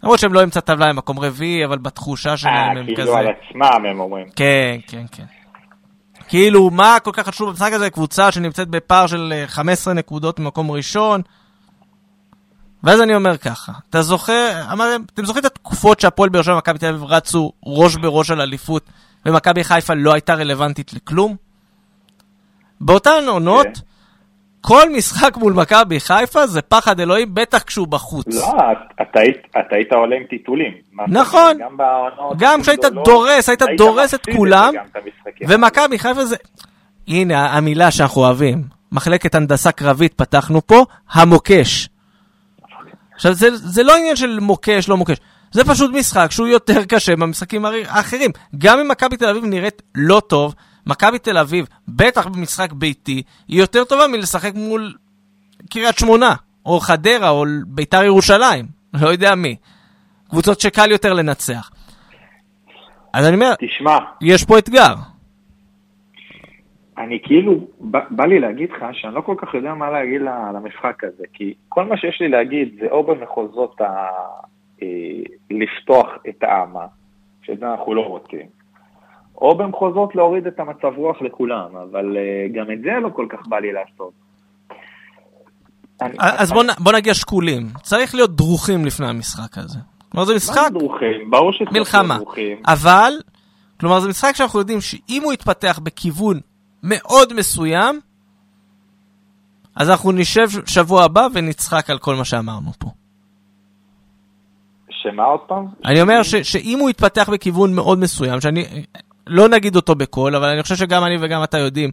[0.02, 3.18] למרות שהם לא אמצע טבלה, הם מקום רביעי, אבל בתחושה שלהם אה, הם כאילו כזה...
[3.18, 4.26] על עצמם הם אומרים.
[4.36, 5.24] כן, כן, כן.
[6.28, 7.90] כאילו, מה כל כך חשוב במשחק הזה?
[7.90, 11.22] קבוצה שנמצאת בפער של אה, 15 נקודות ממקום ראשון.
[12.82, 16.78] ואז אני אומר ככה, אתה זוכר, אמרתם, אתם זוכרים את התקופות שהפועל באר שבע ומכבי
[16.78, 18.82] תל אביב רצו ראש בראש על אליפות,
[19.26, 21.51] ומכבי חיפה לא הייתה רלוונטית לכלום?
[22.84, 23.72] באותן עונות, כן.
[24.60, 28.26] כל משחק מול מכבי חיפה זה פחד אלוהים, בטח כשהוא בחוץ.
[28.26, 30.72] לא, את- אתה היית- אתה היית עולה עם טיטולים.
[31.08, 31.58] נכון.
[31.60, 34.74] גם בעונות גם כשהיית הגדולות, דורס, היית דורס את כולם.
[35.48, 36.36] ומכבי חיפה זה...
[37.08, 38.62] הנה המילה שאנחנו אוהבים.
[38.92, 41.88] מחלקת הנדסה קרבית פתחנו פה, המוקש.
[43.14, 45.16] עכשיו, זה, זה לא עניין של מוקש, לא מוקש.
[45.52, 48.30] זה פשוט משחק שהוא יותר קשה מהמשחקים האחרים.
[48.58, 50.54] גם אם מכבי תל אביב נראית לא טוב,
[50.86, 54.94] מכבי תל אביב, בטח במשחק ביתי, היא יותר טובה מלשחק מול
[55.70, 56.34] קריית שמונה,
[56.66, 58.64] או חדרה, או ביתר ירושלים.
[59.02, 59.56] לא יודע מי.
[60.30, 61.70] קבוצות שקל יותר לנצח.
[63.14, 64.94] אז אני אומר, תשמע, יש פה אתגר.
[66.98, 70.20] אני כאילו, בא, בא לי להגיד לך שאני לא כל כך יודע מה להגיד
[70.54, 74.06] למשחק הזה, כי כל מה שיש לי להגיד זה או במחוזות ה...
[74.82, 74.88] אה,
[75.50, 76.86] לפתוח את האמה,
[77.42, 78.46] שאת זה אנחנו לא רוצים,
[79.38, 83.46] או במחוזות להוריד את המצב רוח לכולם, אבל אה, גם את זה לא כל כך
[83.46, 84.12] בא לי לעשות.
[86.18, 87.66] אז בוא, בוא נגיע שקולים.
[87.82, 89.78] צריך להיות דרוכים לפני המשחק הזה.
[90.08, 91.30] כלומר, זה משחק דרוכים?
[91.30, 92.16] ברור שצריך מלחמה.
[92.16, 92.58] דרוכים.
[92.66, 93.12] אבל,
[93.80, 96.40] כלומר, זה משחק שאנחנו יודעים שאם הוא יתפתח בכיוון
[96.82, 98.00] מאוד מסוים,
[99.76, 102.90] אז אנחנו נשב שבוע הבא ונצחק על כל מה שאמרנו פה.
[104.90, 105.66] שמה עוד פעם?
[105.84, 108.64] אני אומר ש, שאם הוא יתפתח בכיוון מאוד מסוים, שאני
[109.26, 111.90] לא נגיד אותו בקול, אבל אני חושב שגם אני וגם אתה יודעים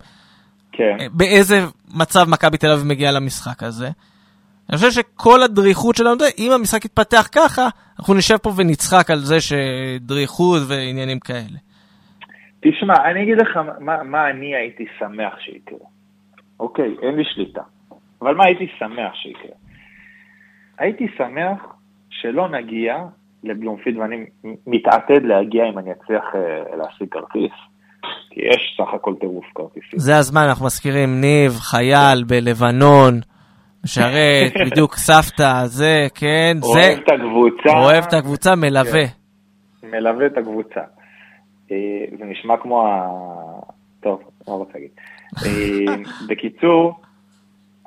[0.72, 0.98] כן.
[1.14, 1.60] באיזה
[1.96, 3.90] מצב מכבי תל אביב מגיעה למשחק הזה.
[4.70, 7.68] אני חושב שכל הדריכות שלנו, אם המשחק יתפתח ככה,
[8.00, 11.58] אנחנו נשב פה ונצחק על זה שדריכות ועניינים כאלה.
[12.62, 15.88] תשמע, אני אגיד לך מה, מה אני הייתי שמח שיקרה.
[16.60, 17.62] אוקיי, אין לי שליטה.
[18.22, 19.56] אבל מה הייתי שמח שיקרה?
[20.78, 21.60] הייתי שמח
[22.10, 22.96] שלא נגיע
[23.44, 24.26] לבלומפיד, ואני
[24.68, 27.52] מתעתד להגיע אם אני אצליח אה, להשיג כרטיס,
[28.30, 30.00] כי יש סך הכל טירוף כרטיסים.
[30.00, 33.14] זה הזמן, אנחנו מזכירים, ניב, חייל בלבנון,
[33.84, 36.68] משרת, בדיוק סבתא, זה, כן, זה...
[36.68, 37.80] אוהב את הקבוצה.
[37.80, 39.08] אוהב את הקבוצה, מלווה.
[39.82, 40.82] כן, מלווה את הקבוצה.
[41.72, 41.78] אה,
[42.18, 43.08] זה נשמע כמו ה...
[44.00, 44.92] טוב, מה רוצה להגיד?
[45.46, 45.96] אה,
[46.30, 47.00] בקיצור,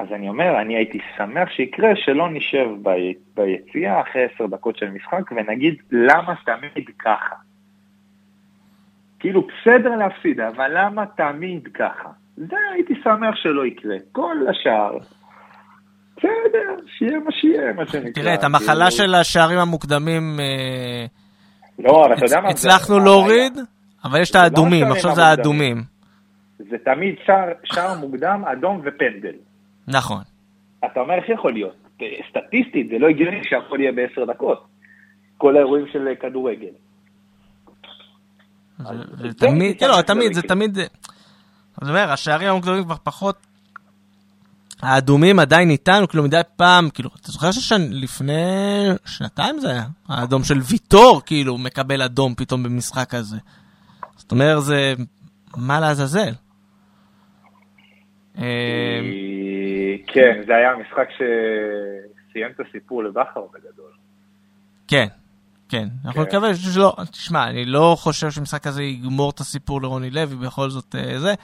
[0.02, 4.90] אז אני אומר, אני הייתי שמח שיקרה שלא נשב בי, ביציאה אחרי עשר דקות של
[4.90, 7.34] משחק ונגיד למה תמיד ככה.
[9.20, 12.08] כאילו בסדר להפסיד, אבל למה תמיד ככה?
[12.36, 13.96] זה הייתי שמח שלא יקרה.
[14.12, 14.98] כל השאר,
[16.16, 18.22] בסדר, שיהיה מה שיהיה, מה שנקרא.
[18.22, 21.06] תראה, את המחלה של השערים המוקדמים אה,
[21.78, 22.48] לא, אבל אתה יודע מה?
[22.48, 23.58] הצלחנו להוריד?
[24.04, 25.24] אבל יש את לא האדומים, עכשיו זה.
[25.24, 25.76] האדומים.
[26.58, 27.14] זה תמיד
[27.64, 29.34] שער מוקדם, אדום ופנדל.
[29.88, 30.22] נכון.
[30.84, 31.76] אתה אומר, איך יכול להיות?
[32.30, 34.64] סטטיסטית, זה לא הגיוני שהכל יהיה בעשר דקות.
[35.38, 36.66] כל האירועים של כדורגל.
[38.78, 40.48] זה- תמיד, לא, תמיד, זה יקרה.
[40.56, 40.78] תמיד,
[41.82, 43.36] אני אומר, השערים המוקדמים כבר פחות,
[44.82, 48.32] האדומים עדיין איתנו, כאילו מדי פעם, כאילו, אתה זוכר שלפני
[49.06, 49.84] שנתיים זה היה?
[50.08, 53.36] האדום של ויטור, כאילו, מקבל אדום פתאום במשחק הזה.
[54.16, 54.94] זאת אומרת, זה,
[55.56, 56.32] מה לעזאזל?
[60.06, 63.90] כן, זה היה המשחק שסיים את הסיפור לבכר בגדול.
[64.88, 65.06] כן,
[65.68, 65.84] כן.
[66.06, 66.28] אנחנו כן.
[66.28, 70.94] נקווה שלא, תשמע, אני לא חושב שהמשחק הזה יגמור את הסיפור לרוני לוי, בכל זאת
[70.94, 71.34] אה, זה.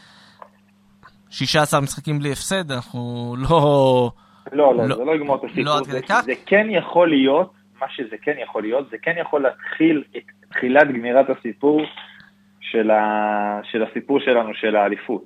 [1.31, 4.11] 16 משחקים בלי הפסד, אנחנו לא...
[4.53, 5.49] לא, לא, לא- זה לא יגמור את לא
[5.79, 5.85] הסיפור.
[5.85, 10.23] כדי זה- כן יכול להיות, מה שזה כן יכול להיות, זה כן יכול להתחיל את
[10.51, 11.83] תחילת גמירת הסיפור
[12.61, 15.25] של ה- של הסיפור שלנו, של האליפות.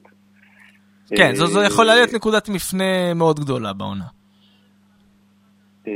[1.17, 4.05] כן, זו, זו אה, יכולה להיות נקודת מפנה מאוד גדולה בעונה.
[5.89, 5.93] אה,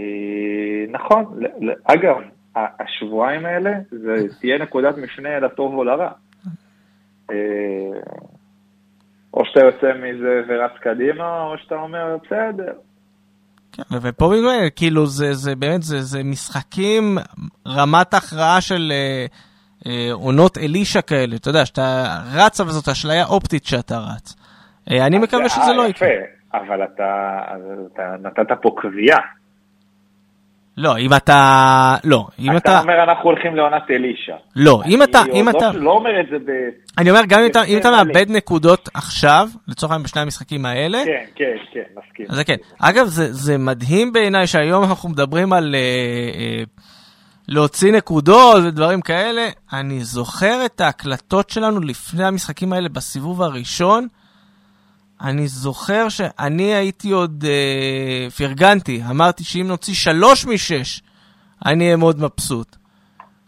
[0.90, 1.40] נכון,
[1.84, 2.16] אגב,
[2.56, 6.10] השבועיים האלה, זה תהיה נקודת מפנה לטוב או לרע.
[7.30, 7.36] אה,
[9.34, 12.72] או שאתה יוצא מזה ורץ קדימה, או שאתה אומר, בסדר.
[13.72, 17.18] כן, ופה בגלל, כאילו, זה, זה באמת, זה, זה משחקים,
[17.66, 19.26] רמת הכרעה של אה,
[19.86, 24.34] אה, עונות אלישע כאלה, אתה יודע, שאתה רץ, אבל זאת אשליה אופטית שאתה רץ.
[24.90, 26.08] אה, אני מקווה שזה לא אה, יקרה.
[26.54, 27.42] אבל אתה,
[28.22, 29.20] נתת פה קביעה.
[30.76, 31.96] לא, אם אתה...
[32.04, 32.80] לא, אם אתה אתה...
[32.80, 34.36] אומר אנחנו הולכים לעונת אלישע.
[34.56, 35.22] לא, אם אתה...
[35.32, 35.72] אם עוד אתה...
[35.72, 36.50] לא- לא אומר את זה ב...
[36.98, 37.90] אני אומר, גם אם אתה.
[37.90, 42.26] מאבד נקודות עכשיו, לצורך העניין בשני המשחקים האלה, כן, כן, כן, מסכים.
[42.28, 42.56] זה כן.
[42.78, 46.62] אגב, זה, מדהים בעיניי שהיום אנחנו מדברים על אה, אה,
[47.48, 49.48] להוציא נקודות ודברים כאלה.
[49.72, 54.08] אני זוכר את ההקלטות שלנו לפני המשחקים האלה בסיבוב הראשון.
[55.20, 61.00] אני זוכר שאני הייתי עוד, אה, פרגנתי, אמרתי שאם נוציא שלוש משש,
[61.66, 62.76] אני אהיה מאוד מבסוט.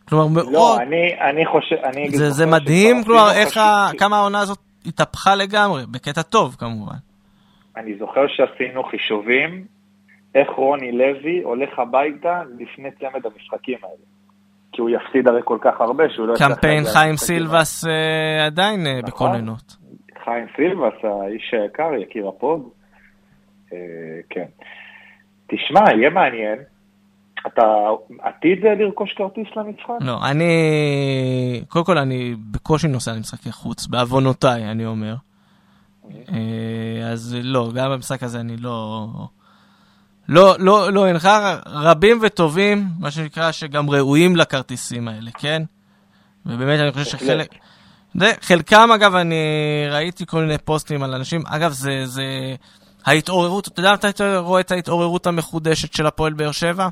[0.08, 0.52] כלומר, מאוד...
[0.52, 3.86] לא, אני, אני חושב, אני זה, זה מדהים, כלומר, איך ה...
[3.88, 6.96] חשיב- כמה העונה הזאת התהפכה לגמרי, בקטע טוב כמובן.
[7.76, 9.64] אני זוכר שעשינו חישובים,
[10.34, 14.04] איך רוני לוי הולך הביתה לפני צמד המשחקים האלה.
[14.72, 18.92] כי הוא יפסיד הרי כל כך הרבה שהוא לא קמפיין חיים סילבס אה, עדיין אה,
[18.92, 19.10] נכון.
[19.10, 19.76] בכוננות.
[20.28, 22.68] חיים סילבס, האיש היקר, יקיר הפוד.
[23.72, 23.78] אה,
[24.30, 24.46] כן.
[25.46, 26.58] תשמע, יהיה מעניין.
[27.46, 27.62] אתה
[28.18, 29.94] עתיד לרכוש כרטיס למשחק?
[30.00, 31.62] לא, אני...
[31.68, 35.14] קודם כל, אני בקושי נוסע למשחקי חוץ, בעוונותיי, אני אומר.
[36.32, 39.08] אה, אז לא, גם במשחק הזה אני לא...
[40.28, 41.28] לא, לא, לא, אינך
[41.66, 45.62] רבים וטובים, מה שנקרא, שגם ראויים לכרטיסים האלה, כן?
[46.46, 47.18] ובאמת, אני חושב.
[47.18, 47.54] שחלק...
[48.14, 49.36] זה, חלקם, אגב, אני
[49.90, 52.24] ראיתי כל מיני פוסטים על אנשים, אגב, זה, זה
[53.06, 56.88] ההתעוררות, אתה יודע מתי אתה רואה את ההתעוררות המחודשת של הפועל באר שבע?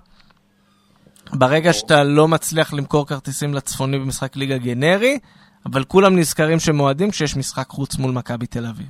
[1.32, 5.18] ברגע שאתה לא מצליח למכור כרטיסים לצפוני במשחק ליגה גנרי,
[5.66, 8.86] אבל כולם נזכרים שמועדים כשיש משחק חוץ מול מכבי תל אביב.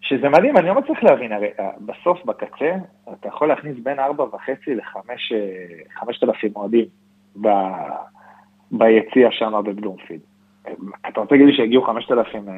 [0.00, 2.72] שזה מדהים, אני לא מצליח להבין, הרי אה, בסוף, בקצה,
[3.12, 4.02] אתה יכול להכניס בין 4.5
[4.66, 6.84] ל-5,000 אוהדים
[7.40, 7.48] ב-
[8.70, 10.33] ביציע שם בבלומפילד.
[10.66, 10.72] אה,
[11.08, 12.54] אתה רוצה להגיד לי שהגיעו 5,000 אה,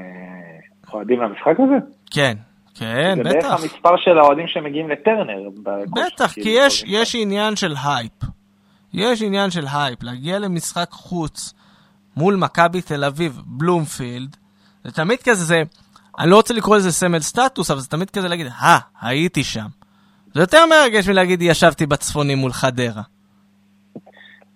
[0.93, 1.75] אוהדים למשחק הזה?
[2.11, 2.35] כן,
[2.75, 3.63] כן, זה בערך בטח.
[3.63, 5.49] המספר של האוהדים שמגיעים לטרנר.
[5.95, 6.85] בטח, כאילו, כי יש.
[6.87, 8.13] יש עניין של הייפ.
[8.95, 10.03] יש עניין של הייפ.
[10.03, 11.55] להגיע למשחק חוץ
[12.17, 14.37] מול מכבי תל אביב, בלומפילד,
[14.85, 15.63] זה תמיד כזה, זה,
[16.19, 19.67] אני לא רוצה לקרוא לזה סמל סטטוס, אבל זה תמיד כזה להגיד, אה, הייתי שם.
[20.35, 23.03] זה יותר מרגש מלהגיד, ישבתי בצפוני מול חדרה.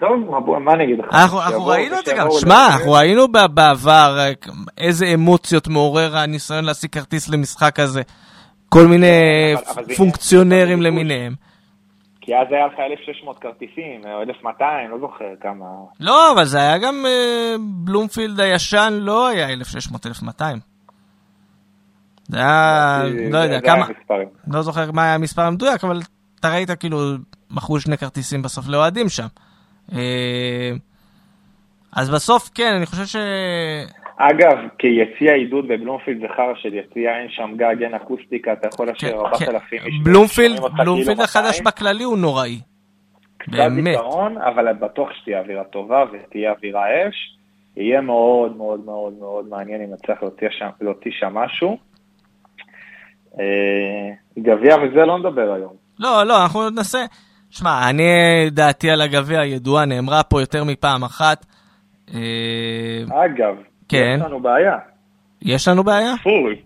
[0.01, 1.05] טוב, מה אני אגיד לך?
[1.15, 4.33] אנחנו ראינו את זה גם, שמע, אנחנו ראינו בעבר אה,
[4.79, 8.03] איזה אמוציות מעורר הניסיון להשיג כרטיס למשחק הזה.
[8.69, 9.07] כל מיני
[9.97, 11.35] פונקציונרים למיניהם.
[12.21, 12.73] כי אז היה לך
[13.09, 15.67] 1,600 כרטיסים, או 1,200, לא זוכר כמה...
[16.01, 20.59] לא, אבל זה היה גם אה, בלומפילד הישן, לא היה 1,600, 1,200.
[22.29, 23.87] זה היה, לא יודע, כמה...
[24.47, 26.01] לא זוכר מה היה המספר המדויק, אבל
[26.41, 26.99] אתה ראית כאילו,
[27.51, 29.27] מכרו שני כרטיסים בסוף לאוהדים שם.
[29.93, 30.71] אה,
[31.97, 33.17] אז בסוף, כן, אני חושב ש...
[34.17, 38.89] אגב, כיציע עידוד בבלומפילד זה חרא של יציע, אין שם גג, אין אקוסטיקה, אתה יכול
[38.91, 39.95] לשיר 4,000 כן, איש.
[40.05, 42.61] בלומפילד, בלומפילד החדש בכללי הוא נוראי.
[43.39, 43.53] קצת
[43.85, 47.37] זיכרון, אבל בטוח שתהיה אווירה טובה ותהיה אווירה אש.
[47.77, 50.19] יהיה מאוד מאוד מאוד מאוד מעניין אם נצליח
[50.81, 51.79] להוציא שם משהו.
[53.39, 55.73] אה, גביע וזה לא נדבר היום.
[55.99, 57.05] לא, לא, אנחנו ננסה.
[57.51, 58.05] שמע, אני,
[58.51, 61.47] דעתי על הגביע ידועה, נאמרה פה יותר מפעם אחת.
[62.15, 63.57] אה, אגב,
[63.89, 64.17] כן.
[64.17, 64.77] יש לנו בעיה.
[65.43, 66.15] יש לנו בעיה?
[66.21, 66.63] ספורי.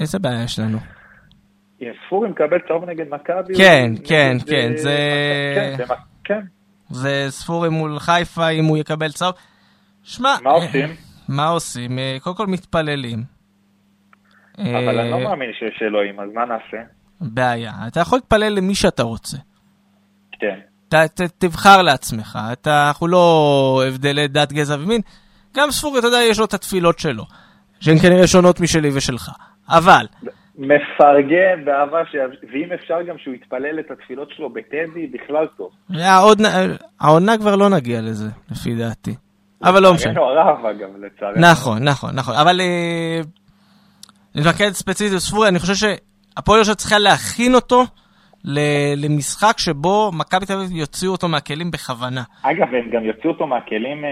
[0.00, 0.78] איזה בעיה יש לנו?
[2.06, 3.54] ספורי מקבל צהוב נגד מכבי.
[3.56, 4.96] כן, כן, כן, זה...
[5.76, 5.84] כן,
[6.24, 6.40] כן.
[6.90, 9.34] זה ספורי מול חיפה, אם הוא יקבל צהוב.
[10.02, 10.28] שמע...
[10.42, 10.88] מה עושים?
[11.28, 11.98] מה עושים?
[11.98, 13.18] אה, קודם כל מתפללים.
[14.58, 16.97] אבל אני לא מאמין שיש אלוהים, אז מה נעשה?
[17.20, 17.72] בעיה.
[17.86, 19.36] אתה יכול להתפלל למי שאתה רוצה.
[20.32, 20.58] כן.
[20.88, 25.00] ת, ת, תבחר לעצמך, אתה, אנחנו לא הבדלי דת, גזע ומין.
[25.56, 27.24] גם ספורי, אתה יודע, יש לו את התפילות שלו,
[27.80, 29.30] שהן כנראה שונות משלי ושלך.
[29.68, 30.06] אבל...
[30.58, 32.16] מפרגן באהבה, ש...
[32.52, 35.70] ואם אפשר גם שהוא יתפלל את התפילות שלו בטדי, בכלל טוב.
[35.94, 36.42] העוד...
[37.00, 39.14] העונה כבר לא נגיע לזה, לפי דעתי.
[39.64, 40.20] אבל לא משנה.
[40.20, 41.40] הרב, אגב, לצערנו.
[41.40, 42.34] נכון, נכון, נכון.
[42.34, 43.20] אבל אה,
[44.34, 45.74] נתמקד ספציפית בספורי, אני חושב
[46.38, 47.84] שהפועל יושב צריכה להכין אותו
[48.96, 52.22] למשחק שבו מכבי תל אביב יוציאו אותו מהכלים בכוונה.
[52.42, 54.10] אגב, הם גם יוציאו אותו מהכלים אה,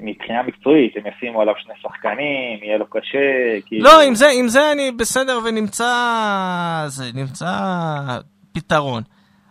[0.00, 3.60] מבחינה מקצועית, הם ישימו עליו שני שחקנים, יהיה לו קשה.
[3.66, 3.84] כאילו...
[3.84, 5.92] לא, עם זה, עם זה אני בסדר ונמצא
[6.86, 7.46] זה, נמצא
[8.52, 9.02] פתרון.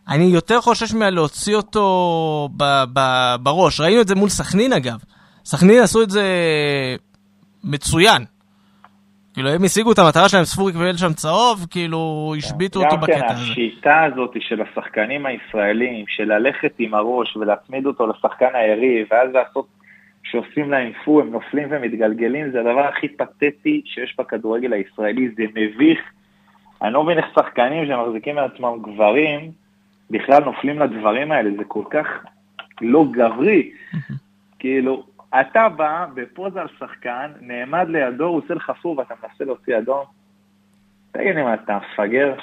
[0.09, 2.63] אני יותר חושש מלהוציא אותו ב,
[2.93, 2.99] ב,
[3.43, 3.79] בראש.
[3.79, 4.99] ראינו את זה מול סכנין אגב.
[5.45, 6.23] סכנין עשו את זה
[7.63, 8.25] מצוין.
[9.34, 13.23] כאילו הם השיגו את המטרה שלהם, ספורי קיבל שם צהוב, כאילו השביתו אותו בקטע הזה.
[13.23, 19.07] גם כן, השיטה הזאת של השחקנים הישראלים, של ללכת עם הראש ולהצמיד אותו לשחקן היריב,
[19.11, 19.67] ואז לעשות,
[20.23, 25.99] כשעושים להם פו, הם נופלים ומתגלגלים, זה הדבר הכי פתטי שיש בכדורגל הישראלי, זה מביך.
[26.82, 29.51] אני לא מבין איך שחקנים שמחזיקים מעצמם גברים,
[30.09, 32.07] בכלל נופלים לדברים האלה, זה כל כך
[32.82, 33.71] לא גברי.
[34.59, 35.03] כאילו,
[35.39, 40.05] אתה בא בפוזה על שחקן, נעמד לידו, הוא עושה לך פור ואתה מנסה להוציא אדום.
[41.11, 42.36] תגיד לי מה, אתה מפגר?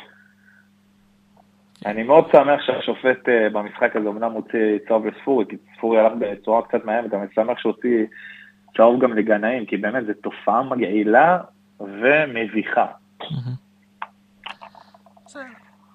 [1.86, 6.62] אני מאוד שמח שהשופט אה, במשחק הזה אמנם הוציא צהוב לספורי, כי ספורי הלך בצורה
[6.62, 8.07] קצת מאיימת, גם אני שמח שהוציא
[8.76, 11.39] צהוב גם לגנאים, כי באמת זו תופעה מגעילה
[11.80, 12.86] ומביכה.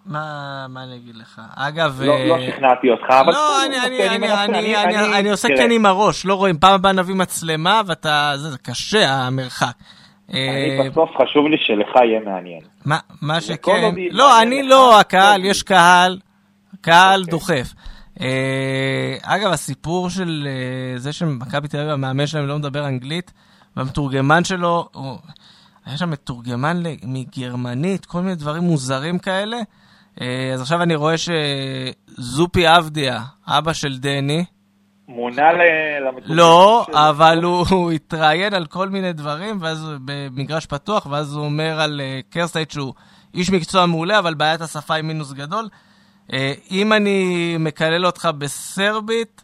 [0.05, 1.41] מה, מה אני אגיד לך?
[1.55, 2.01] אגב...
[2.01, 3.33] לא, לא אה, שכנעתי אותך, אבל...
[3.33, 6.57] לא, אני, אני, אני, אני, אני, אני עושה כן עם הראש, לא רואים.
[6.57, 8.31] פעם הבאה נביא מצלמה ואתה...
[8.35, 9.73] זה, זה קשה המרחק.
[10.29, 12.59] אני אה, בסוף חשוב לי שלך יהיה מעניין.
[12.85, 13.95] מה, מה שכן...
[14.11, 16.19] לא, אני לא, הקהל, יש קהל,
[16.81, 17.31] קהל אוקיי.
[17.31, 17.73] דוחף.
[18.21, 20.47] אה, אגב, הסיפור של
[20.95, 23.31] זה שמכבי תל אביב, המאמן שלהם לא מדבר אנגלית,
[23.77, 24.89] והמתורגמן שלו,
[25.85, 29.57] היה שם מתורגמן מגרמנית, כל מיני דברים מוזרים כאלה.
[30.21, 34.45] אה, אז עכשיו אני רואה שזופי עבדיה, אבא של דני,
[35.07, 41.35] מונה למתורגמן לא, אבל הוא, הוא התראיין על כל מיני דברים, ואז במגרש פתוח, ואז
[41.35, 42.93] הוא אומר על אה, קרסטייט שהוא
[43.33, 45.69] איש מקצוע מעולה, אבל בעיית השפה היא מינוס גדול.
[46.33, 49.43] אה, אם אני מקלל אותך בסרבית,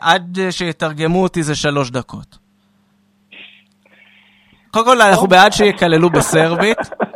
[0.00, 2.38] עד שיתרגמו אותי זה שלוש דקות.
[4.70, 6.78] קודם כל, אנחנו בעד שיקללו בסרבית.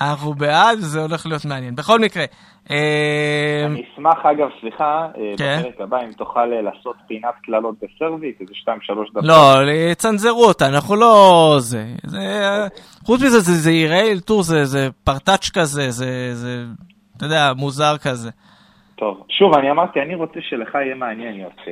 [0.00, 1.74] אנחנו בעד, זה הולך להיות מעניין.
[1.76, 2.24] בכל מקרה...
[2.70, 5.58] אה, אני אשמח, אגב, סליחה, אה, כן.
[5.60, 9.24] בפרק הבא, אם תוכל אה, לעשות פינת קללות בסרבית, איזה שתיים, שלוש דקות.
[9.24, 11.56] לא, יצנזרו אותה, אנחנו לא...
[11.58, 11.84] זה...
[13.04, 16.64] חוץ מזה, זה יראה אלתור, זה פרטאץ' כזה, זה...
[17.16, 18.30] אתה יודע, מוזר כזה.
[18.96, 21.70] טוב, שוב, אני אמרתי, אני רוצה שלך יהיה מעניין, יוסי,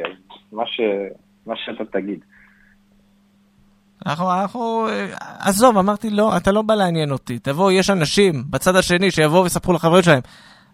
[1.47, 2.25] מה שאתה תגיד.
[4.07, 4.87] אנחנו, אנחנו,
[5.41, 7.39] עזוב, אמרתי, לא, אתה לא בא לעניין אותי.
[7.39, 10.21] תבוא, יש אנשים בצד השני שיבואו ויספרו לחברים שלהם.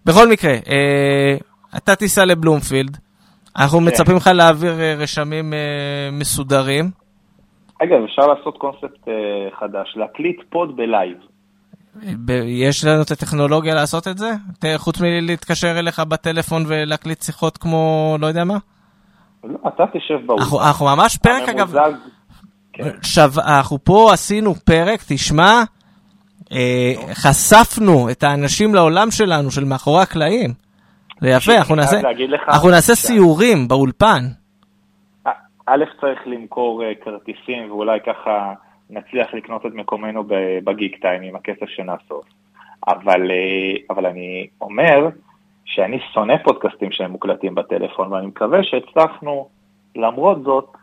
[0.07, 1.37] בכל מקרה, אה,
[1.77, 2.97] אתה תיסע לבלומפילד,
[3.57, 3.85] אנחנו כן.
[3.85, 5.59] מצפים לך להעביר אה, רשמים אה,
[6.13, 6.91] מסודרים.
[7.83, 9.15] אגב, אפשר לעשות קונספט אה,
[9.61, 11.17] חדש, להקליט פוד בלייב.
[12.47, 14.31] יש לנו את הטכנולוגיה לעשות את זה?
[14.77, 18.59] חוץ מלהתקשר אליך בטלפון ולהקליט שיחות כמו לא יודע מה?
[19.45, 20.45] לא, אתה תשב באולפן.
[20.45, 22.10] אנחנו, אנחנו ממש פרק אגב, הממוזג, כן.
[23.03, 25.63] שו, אנחנו פה עשינו פרק, תשמע,
[26.53, 30.51] אה, חשפנו את האנשים לעולם שלנו, של מאחורי הקלעים.
[31.21, 31.97] זה יפה, אנחנו נעשה,
[32.49, 34.23] אנחנו נעשה ש- סיורים באולפן.
[35.67, 38.53] א', צריך למכור אה, כרטיסים ואולי ככה
[38.91, 40.25] נצליח לקנות את מקומנו
[40.65, 42.25] בגיק טיים עם הכסף שנאסוף.
[42.89, 45.09] אבל, אה, אבל אני אומר
[45.65, 49.49] שאני שונא פודקאסטים שהם מוקלטים בטלפון, ואני מקווה שהצלחנו,
[49.97, 50.77] למרות זאת,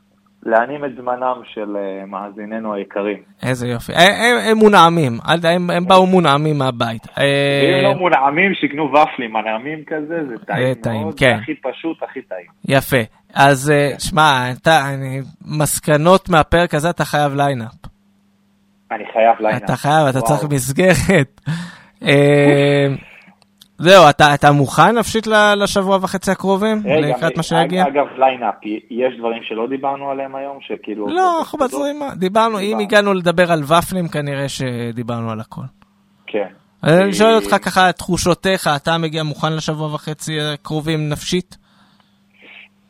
[0.48, 3.18] להנים את זמנם של אה, מאזיננו היקרים.
[3.44, 3.92] איזה יופי.
[3.96, 7.08] הם, הם, הם מונעמים, הם, הם באו מונעמים מהבית.
[7.18, 11.38] אה, לא מונעמים, שיקנו ופלים, מנעמים כזה, זה טעים טעים, מאוד, כן.
[11.42, 12.48] הכי פשוט, הכי טעים.
[12.68, 12.98] יפה.
[13.34, 14.52] אז אה, שמע,
[15.46, 17.76] מסקנות מהפרק הזה אתה חייב ליינאפ.
[18.92, 19.64] אני חייב ליינאפ.
[19.64, 20.22] אתה חייב, אתה.
[20.22, 21.42] צריך מסגרת.
[23.78, 26.82] זהו, אתה, אתה מוכן נפשית לשבוע וחצי הקרובים?
[26.86, 27.84] רגע, לקראת מה שיגיע?
[27.88, 28.56] אגב, ליינאפ,
[28.90, 31.08] יש דברים שלא דיברנו עליהם היום, שכאילו...
[31.08, 32.16] לא, אנחנו בזרימה.
[32.16, 32.80] דיברנו, אם.
[32.80, 35.62] הגענו לדבר על ופלים, כנראה שדיברנו על הכל.
[36.28, 36.48] כן.
[36.84, 41.58] אני שואל אותך ככה, תחושותיך, אתה מגיע מוכן לשבוע וחצי הקרובים נפשית?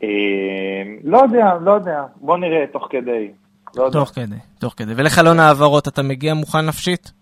[0.02, 0.08] אה,
[1.04, 2.02] לא יודע, לא יודע.
[2.16, 3.28] בוא נראה תוך כדי.
[3.76, 3.90] לא.
[3.92, 4.92] תוך כדי, תוך כדי.
[4.96, 7.12] ולחלון העברות אתה מגיע מוכן נפשית?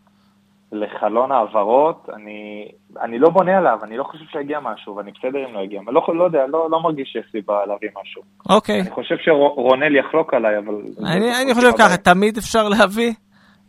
[0.72, 2.68] לחלון העברות, אני,
[3.02, 5.80] אני לא בונה עליו, אני לא חושב שיגיע משהו, ואני בסדר אם לא יגיע.
[5.80, 8.22] אני לא, לא יודע, לא, לא מרגיש שיש סיבה להביא משהו.
[8.48, 8.80] אוקיי.
[8.80, 10.74] אני חושב שרונאל יחלוק עליי, אבל...
[11.06, 13.12] אני, אני חושב ככה, תמיד אפשר להביא.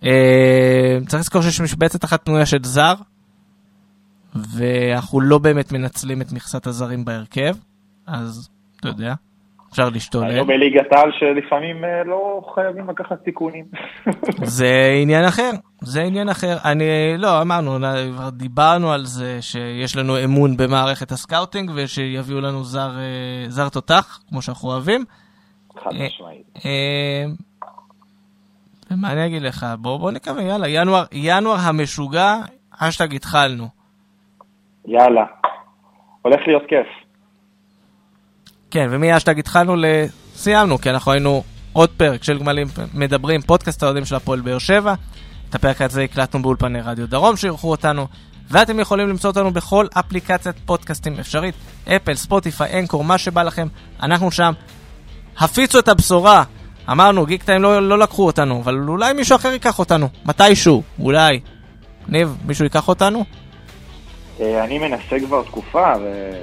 [0.06, 2.94] אה, צריך לזכור שיש משבצת אחת פנויה של זר,
[4.36, 7.56] ואנחנו לא באמת מנצלים את מכסת הזרים בהרכב,
[8.08, 9.14] אז אתה יודע,
[9.80, 10.26] אפשר להשתולל.
[10.26, 13.66] היינו בליגת העל שלפעמים אה, לא חייבים לקחת תיקונים.
[14.58, 15.52] זה עניין אחר,
[15.82, 16.58] זה עניין אחר.
[16.66, 16.86] אני,
[17.18, 17.78] לא, אמרנו,
[18.14, 24.20] כבר דיברנו על זה שיש לנו אמון במערכת הסקאוטינג ושיביאו לנו זר, אה, זר תותח,
[24.30, 25.06] כמו שאנחנו אוהבים.
[25.84, 26.60] חד אה, משמעית.
[28.92, 29.66] ומה אני אגיד לך?
[29.80, 32.36] בוא, בוא נקווה, יאללה, ינואר, ינואר המשוגע,
[32.80, 33.68] אשטג התחלנו.
[34.86, 35.26] יאללה.
[36.22, 37.07] הולך להיות כיף.
[38.72, 39.76] כן, ומאשטג התחלנו,
[40.36, 41.44] סיימנו, כי אנחנו היינו
[41.74, 44.94] עוד פרק של גמלים מדברים, פודקאסט האוהדים של הפועל באר שבע.
[45.50, 48.08] את הפרק הזה הקלטנו באולפני רדיו דרום שאירחו אותנו,
[48.52, 51.56] ואתם יכולים למצוא אותנו בכל אפליקציית פודקאסטים אפשרית,
[51.88, 53.68] אפל, ספוטיפיי, אנקור, מה שבא לכם,
[54.04, 54.54] אנחנו שם.
[55.40, 56.44] הפיצו את הבשורה.
[56.92, 61.40] אמרנו, גיק טיים לא, לא לקחו אותנו, אבל אולי מישהו אחר ייקח אותנו, מתישהו, אולי.
[62.08, 63.26] ניב, מישהו ייקח אותנו?
[64.40, 66.34] אה, אני מנסה כבר תקופה, ו...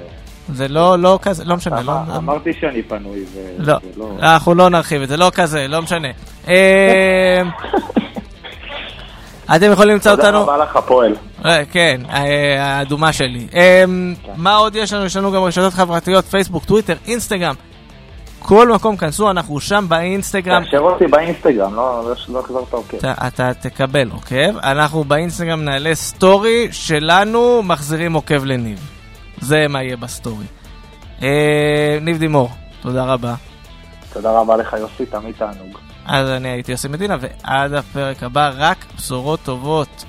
[0.53, 1.91] זה לא, לא כזה, לא משנה, לא...
[1.91, 3.39] אמר- אמרתי שאני פנוי, ו...
[3.57, 4.09] לא, זה לא...
[4.19, 6.07] אנחנו לא נרחיב את זה, לא כזה, לא משנה.
[6.47, 7.41] אה,
[9.55, 11.15] אתם יכולים למצוא תודה אותנו, רבה לך, הפועל.
[11.45, 13.47] אה, כן, אה, האדומה שלי.
[13.55, 13.83] אה,
[14.35, 15.05] מה עוד יש לנו?
[15.05, 17.55] יש לנו גם רשתות חברתיות, פייסבוק, טוויטר, אינסטגרם.
[18.39, 20.63] כל מקום כנסו, אנחנו שם באינסטגרם.
[20.63, 22.97] תאשר אותי באינסטגרם, לא לא- לא החזרת עוקב.
[22.97, 28.79] אתה, אתה תקבל עוקב, אנחנו באינסטגרם נעלה סטורי שלנו מחזירים עוקב לניב.
[29.41, 30.45] זה מה יהיה בסטורי.
[31.23, 32.49] אה, ניב דימור,
[32.81, 33.35] תודה רבה.
[34.13, 35.77] תודה רבה לך, יוסי, תמיד תענוג.
[36.05, 40.05] אז אני הייתי יוסי מדינה, ועד הפרק הבא רק בשורות טובות.